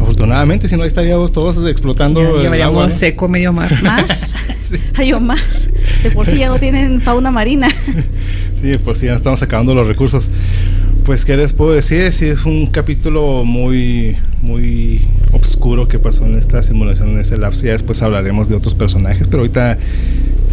[0.00, 3.72] Afortunadamente, si no estaríamos todos explotando Ya seco medio mar.
[3.82, 4.30] Más,
[4.62, 4.78] Sí.
[4.94, 5.68] hay o más.
[6.02, 7.68] De por sí ya no tienen fauna marina.
[8.60, 10.28] Sí, pues sí, ya estamos acabando los recursos.
[11.06, 12.10] Pues, ¿qué les puedo decir?
[12.12, 15.02] Sí, es un capítulo muy, muy
[15.32, 17.64] oscuro que pasó en esta simulación, en ese lapso.
[17.64, 19.78] Ya después hablaremos de otros personajes, pero ahorita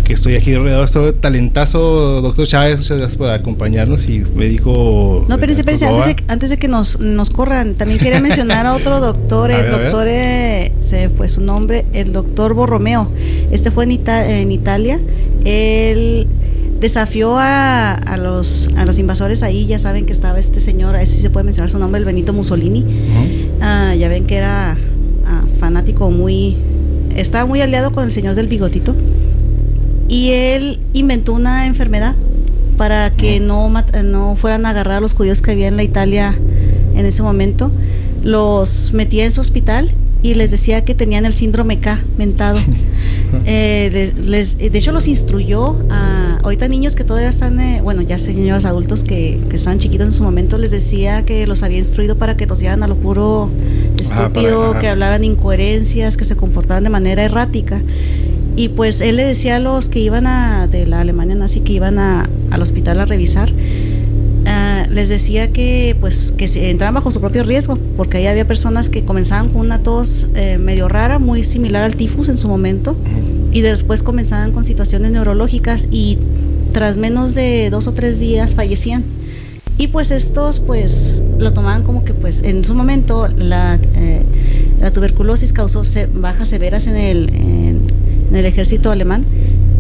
[0.03, 5.25] que estoy aquí rodeado de este talentazo, doctor Chávez, muchas gracias por acompañarnos y médico...
[5.27, 6.05] No, pero espérense, Córdoba.
[6.05, 9.61] antes de, antes de que nos, nos corran, también quería mencionar a otro doctor, el
[9.61, 13.09] ver, doctor, eh, se fue su nombre, el doctor Borromeo.
[13.49, 14.99] Este fue en, Ita- en Italia.
[15.45, 16.27] Él
[16.83, 21.01] desafió a, a los, a los invasores ahí, ya saben que estaba este señor, a
[21.01, 22.83] ese sí se puede mencionar su nombre, el Benito Mussolini.
[23.61, 24.77] Ah, ya ven que era
[25.25, 26.57] ah, fanático muy...
[27.15, 28.93] Estaba muy aliado con el señor del bigotito.
[30.09, 32.15] Y él inventó una enfermedad
[32.77, 35.83] para que no, mat- no fueran a agarrar a los judíos que había en la
[35.83, 36.35] Italia
[36.95, 37.71] en ese momento.
[38.23, 39.91] Los metía en su hospital
[40.23, 42.59] y les decía que tenían el síndrome K mentado.
[43.47, 48.03] Eh, les, les- de hecho, los instruyó a ahorita niños que todavía están, eh, bueno,
[48.03, 51.79] ya señores adultos que, que estaban chiquitos en su momento, les decía que los había
[51.79, 53.49] instruido para que tosieran a lo puro
[54.11, 54.79] Ajá, estúpido, para- ajá.
[54.81, 57.81] que hablaran incoherencias, que se comportaban de manera errática.
[58.55, 61.73] Y pues él le decía a los que iban a, de la Alemania nazi, que
[61.73, 63.51] iban a, al hospital a revisar,
[64.93, 68.89] les decía que pues que se entraran bajo su propio riesgo, porque ahí había personas
[68.89, 72.95] que comenzaban con una tos eh, medio rara, muy similar al tifus en su momento,
[73.51, 76.17] y después comenzaban con situaciones neurológicas y
[76.71, 79.03] tras menos de dos o tres días fallecían.
[79.77, 84.21] Y pues estos pues lo tomaban como que pues en su momento la, eh,
[84.79, 87.79] la tuberculosis causó se- bajas severas en el, en,
[88.29, 89.25] en el ejército alemán.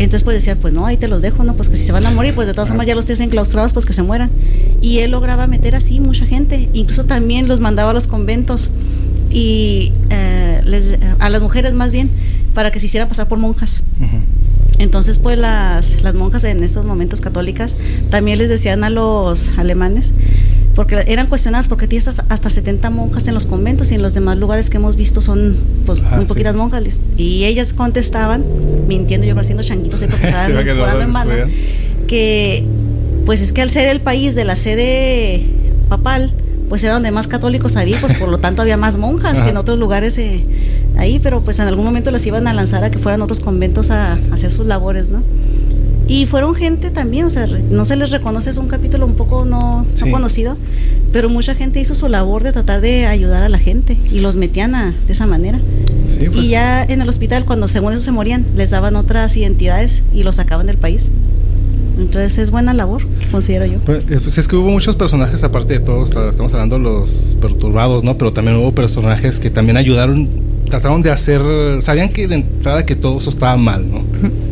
[0.03, 1.55] Entonces pues decían, pues no, ahí te los dejo, ¿no?
[1.55, 3.73] Pues que si se van a morir, pues de todas formas ya los tienes enclaustrados,
[3.73, 4.29] pues que se mueran.
[4.81, 8.69] Y él lograba meter así mucha gente, incluso también los mandaba a los conventos
[9.31, 12.09] y eh, les- a las mujeres más bien,
[12.53, 13.81] para que se hicieran pasar por monjas.
[14.79, 17.75] Entonces, pues las, las monjas en estos momentos católicas
[18.09, 20.13] también les decían a los alemanes,
[20.75, 24.13] porque eran cuestionadas, porque tienes hasta- hasta 70 monjas en los conventos y en los
[24.13, 26.29] demás lugares que hemos visto son pues, Ah, muy sí.
[26.29, 26.81] poquitas monjas.
[26.81, 28.43] les- Y ellas contestaban,
[28.87, 31.49] mintiendo yo haciendo changuitos ahí porque estaban Sí, en destruían.
[32.07, 32.65] que
[33.25, 35.45] pues es que al ser el país de la sede
[35.89, 36.33] papal,
[36.69, 39.43] pues era donde más católicos había, pues por lo tanto había más monjas Ajá.
[39.45, 40.43] que en otros lugares eh,
[40.97, 43.91] ahí, pero pues en algún momento las iban a lanzar a que fueran otros conventos
[43.91, 45.21] a, a hacer sus labores, ¿no?
[46.07, 49.45] Y fueron gente también, o sea, no se les reconoce, es un capítulo un poco
[49.45, 50.11] no, no Sí.
[50.11, 50.57] conocido,
[51.13, 54.35] pero mucha gente hizo su labor de tratar de ayudar a la gente y los
[54.35, 55.59] metían a- de esa manera.
[56.09, 59.35] Sí, pues, y ya en el hospital, cuando según eso se morían, les daban otras
[59.37, 61.09] identidades y los sacaban del país.
[61.97, 63.77] Entonces es buena labor, considero yo.
[63.85, 66.81] Pues, eh, pues es que hubo muchos personajes, aparte de todos, ta- estamos hablando de
[66.83, 68.17] los perturbados, ¿no?
[68.17, 70.27] Pero también hubo personajes que también ayudaron,
[70.69, 71.41] trataron de hacer,
[71.79, 74.01] sabían que de entrada que todo eso estaba mal, ¿no?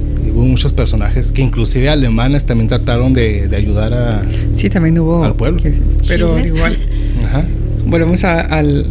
[0.42, 4.22] Hubo muchos personajes que inclusive alemanes también trataron de, de ayudar a...
[4.54, 5.24] Sí, también hubo.
[5.24, 5.62] Al pueblo.
[5.62, 5.74] que-
[6.08, 6.48] pero Chile.
[6.48, 6.76] igual,
[7.26, 7.44] Ajá.
[7.86, 8.88] volvemos a, al-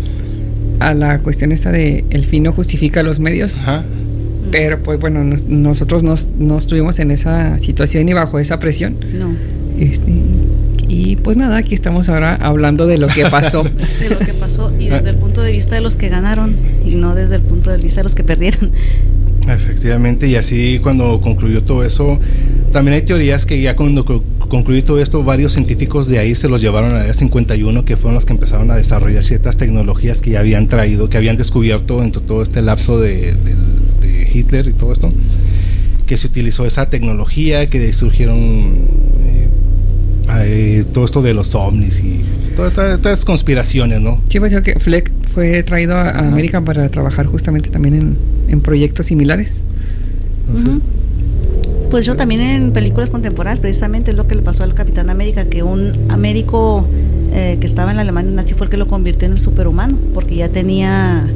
[0.78, 3.58] a la cuestión esta de el fin no justifica los medios.
[3.58, 3.82] Ajá.
[4.52, 8.96] Pero pues bueno, nos- nosotros nos- no estuvimos en esa situación y bajo esa presión.
[9.18, 9.32] No,
[9.78, 10.12] Este,
[10.88, 13.62] y pues nada, aquí estamos ahora hablando de lo que pasó.
[14.00, 16.94] de lo que pasó y desde el punto de vista de los que ganaron y
[16.94, 18.70] no desde el punto de vista de los que perdieron.
[19.54, 22.18] Efectivamente, y así cuando concluyó todo eso,
[22.72, 26.48] también hay teorías que ya cuando co- concluyó todo esto, varios científicos de ahí se
[26.48, 30.30] los llevaron a la 51, que fueron los que empezaron a desarrollar ciertas tecnologías que
[30.30, 33.34] ya habían traído, que habían descubierto en to- todo este lapso de
[34.32, 35.12] Hitler y todo esto,
[36.06, 38.38] que se utilizó esa tecnología, que de ahí surgieron
[39.24, 39.48] eh,
[40.44, 42.20] eh, todo esto de los ovnis y
[42.70, 44.20] todas, estas conspiraciones, ¿no?
[44.28, 48.60] Sí, pues que Fleck fue traído a, a América para trabajar justamente también en, en
[48.60, 49.64] proyectos similares.
[50.46, 51.00] Entonces, uh -huh.
[51.90, 55.46] Pues yo también en películas contemporáneas, precisamente es lo que le pasó al Capitán América,
[55.46, 56.86] que un médico
[57.32, 59.98] eh, que estaba en la Alemania nazi fue el que lo convirtió en el superhumano,
[60.14, 61.28] porque ya tenía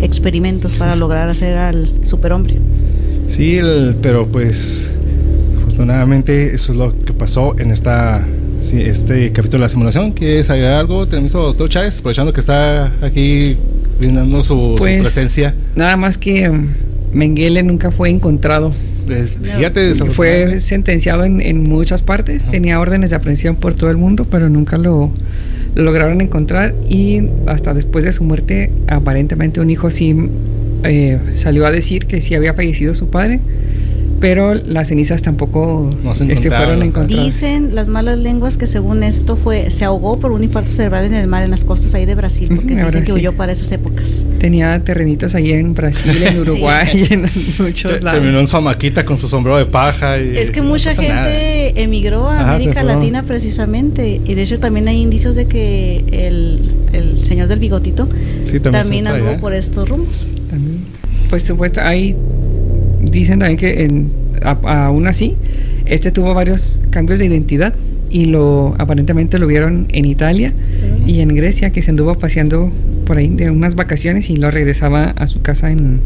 [0.00, 2.58] experimentos para lograr hacer al superhombre.
[3.26, 4.94] Sí, el, pero pues
[5.58, 8.24] afortunadamente eso es lo que pasó en esta
[8.60, 10.12] sí, este capítulo de la simulación.
[10.12, 11.08] ¿Quieres agregar algo?
[11.08, 13.56] Tenemos doctor Chávez, aprovechando que está aquí
[13.98, 15.54] brindando su, pues, su presencia.
[15.74, 16.68] Nada más que um,
[17.12, 18.72] Mengele nunca fue encontrado.
[19.56, 22.52] Fíjate, fue sentenciado en, en muchas partes, Ajá.
[22.52, 25.10] tenía órdenes de aprehensión por todo el mundo, pero nunca lo,
[25.74, 30.14] lo, lograron encontrar y hasta después de su muerte aparentemente un hijo sí
[30.84, 33.40] eh, salió a decir que sí había fallecido su padre,
[34.20, 37.24] pero las cenizas tampoco no se este, fueron encontradas.
[37.24, 41.14] Dicen las malas lenguas que según esto fue se ahogó por un infarto cerebral en
[41.14, 43.12] el mar en las costas ahí de Brasil, porque se dice que sí.
[43.12, 44.26] huyó para esas épocas.
[44.38, 47.06] Tenía terrenitos ahí en Brasil, en Uruguay, sí.
[47.14, 47.22] en
[47.58, 48.20] muchos Te, lados.
[48.20, 50.20] Terminó en su hamaquita con su sombrero de paja.
[50.20, 51.30] Y es que mucha gente nada.
[51.82, 56.74] emigró a Ajá, América Latina precisamente, y de hecho también hay indicios de que el,
[56.92, 58.06] el señor del bigotito
[58.44, 60.26] sí, también, también andó por estos rumbos.
[60.50, 60.84] También.
[61.30, 62.16] Pues supuesto, hay
[63.00, 64.10] dicen también que en,
[64.42, 65.36] a, aún así
[65.86, 67.74] este tuvo varios cambios de identidad
[68.10, 71.08] y lo aparentemente lo vieron en Italia uh -huh.
[71.08, 72.72] y en Grecia que se anduvo paseando
[73.06, 76.00] por ahí de unas vacaciones y lo regresaba a su casa en,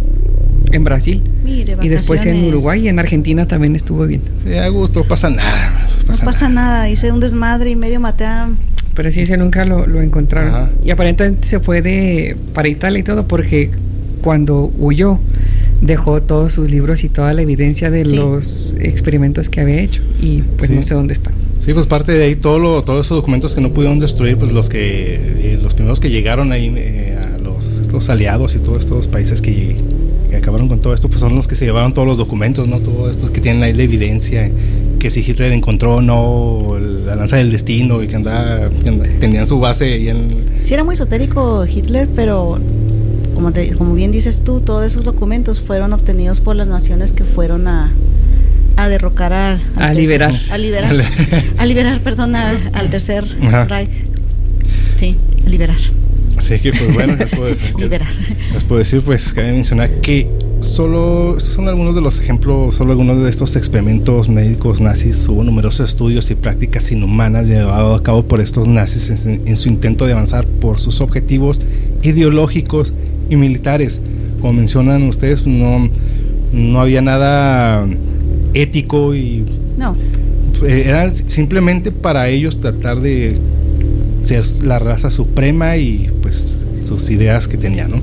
[0.73, 4.21] en Brasil Mire, y después en Uruguay y en Argentina también estuvo bien.
[4.45, 5.89] Sí, a gusto, no pasa nada.
[6.07, 6.73] Pasa no pasa nada.
[6.73, 8.49] nada, hice un desmadre y medio maté a
[8.95, 10.55] pero sí, ese nunca lo, lo encontraron.
[10.55, 10.71] Ajá.
[10.85, 13.71] Y aparentemente se fue de para Italia y todo porque
[14.23, 15.19] cuando huyó
[15.85, 18.17] dejó todos sus libros y toda la evidencia de sí.
[18.17, 20.77] los experimentos que había hecho y pues sí.
[20.77, 21.31] no sé dónde está.
[21.65, 24.53] Sí, pues parte de ahí todo lo, todos esos documentos que no pudieron destruir, pues
[24.53, 28.81] los que eh, los primeros que llegaron ahí eh, a los estos aliados y todos
[28.81, 29.77] estos países que,
[30.31, 32.81] que, acabaron con todo esto, pues son los que se llevaron todos los documentos, no
[32.81, 34.51] todos estos que tienen ahí la evidencia
[34.99, 39.47] que si Hitler encontró no la lanza del destino y que andaba, que andaba tenían
[39.47, 42.59] su base ahí en Sí era muy esotérico Hitler, pero
[43.35, 47.25] como, te, como bien dices tú, todos esos documentos fueron obtenidos por las naciones que
[47.25, 47.93] fueron a,
[48.77, 50.41] a derrocar al, al a tercer, liberar.
[50.51, 51.05] a liberar
[51.59, 53.65] a liberar perdón al, al tercer Ajá.
[53.67, 53.91] Reich.
[54.97, 55.77] Sí a liberar.
[56.37, 58.09] Así que pues bueno les puedo decir liberar.
[58.53, 60.29] les puedo decir pues cabe mencionar que
[60.59, 65.29] solo estos son algunos de los ejemplos solo algunos de estos experimentos médicos nazis.
[65.29, 69.69] Hubo numerosos estudios y prácticas inhumanas llevados a cabo por estos nazis en, en su
[69.69, 71.61] intento de avanzar por sus objetivos
[72.03, 72.95] ideológicos
[73.31, 74.01] y militares.
[74.41, 75.89] Como mencionan ustedes, no,
[76.53, 77.87] no había nada
[78.55, 79.45] ético y
[79.77, 79.97] no.
[80.67, 83.37] era simplemente para ellos tratar de
[84.23, 88.01] ser la raza suprema y pues sus ideas que tenían, ¿no?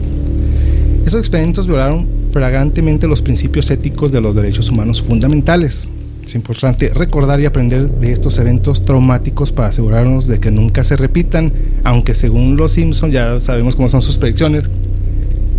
[1.06, 5.88] Esos experimentos violaron flagrantemente los principios éticos de los derechos humanos fundamentales.
[6.24, 10.96] Es importante recordar y aprender de estos eventos traumáticos para asegurarnos de que nunca se
[10.96, 11.52] repitan,
[11.84, 14.70] aunque según los Simpson ya sabemos cómo son sus predicciones,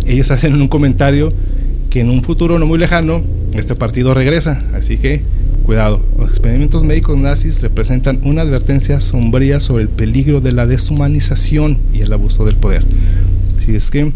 [0.05, 1.31] ellos hacen un comentario
[1.89, 3.21] que en un futuro no muy lejano
[3.53, 5.21] este partido regresa, así que
[5.63, 11.77] cuidado, los experimentos médicos nazis representan una advertencia sombría sobre el peligro de la deshumanización
[11.93, 12.83] y el abuso del poder.
[13.57, 14.11] Así es que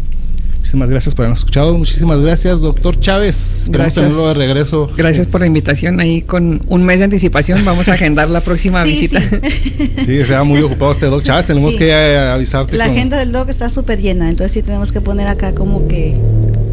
[0.68, 4.90] muchísimas gracias por habernos escuchado, muchísimas gracias doctor Chávez, gracias tenerlo de regreso.
[4.98, 8.84] Gracias por la invitación, ahí con un mes de anticipación vamos a agendar la próxima
[8.84, 9.22] sí, visita.
[9.22, 9.92] Sí.
[10.04, 11.78] sí, se va muy ocupado este doc Chávez, tenemos sí.
[11.78, 12.76] que avisarte.
[12.76, 12.94] La con...
[12.94, 16.14] agenda del doc está súper llena, entonces sí tenemos que poner acá como que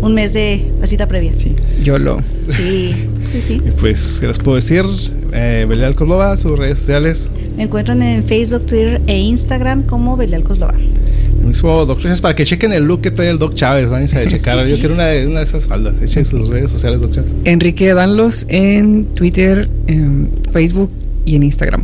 [0.02, 1.34] un mes de la cita previa.
[1.34, 2.20] Sí, yo lo.
[2.50, 2.94] Sí,
[3.32, 3.62] sí, sí.
[3.66, 4.84] Y pues, ¿qué les puedo decir?
[5.32, 7.32] Eh, Belial Coslova, sus redes sociales.
[7.56, 10.76] Me encuentran en Facebook, Twitter e Instagram como Belial Coslova.
[11.44, 14.06] Mismo Doc Chávez, para que chequen el look que trae el Doc Chávez, van a
[14.08, 14.60] checar.
[14.60, 14.80] sí, Yo sí.
[14.80, 15.96] quiero una, una, de esas faldas.
[16.02, 17.34] Echen sus redes sociales, Doc Chávez.
[17.44, 20.90] Enrique Danlos en Twitter, en Facebook
[21.26, 21.84] y en Instagram.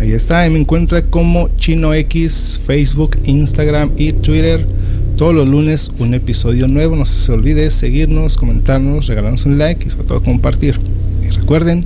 [0.00, 4.64] Ahí está, y me encuentra como Chino X, Facebook, Instagram y Twitter.
[5.16, 6.96] Todos los lunes un episodio nuevo.
[6.96, 10.76] No se olvide seguirnos, comentarnos, regalarnos un like y sobre todo compartir.
[11.22, 11.84] Y recuerden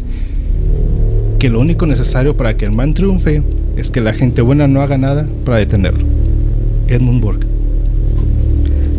[1.41, 3.43] que lo único necesario para que el man triunfe
[3.77, 6.05] es que la gente buena no haga nada para detenerlo.
[6.89, 7.47] Edmund Burke.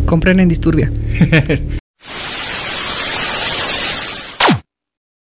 [0.06, 0.90] Compren en Disturbia.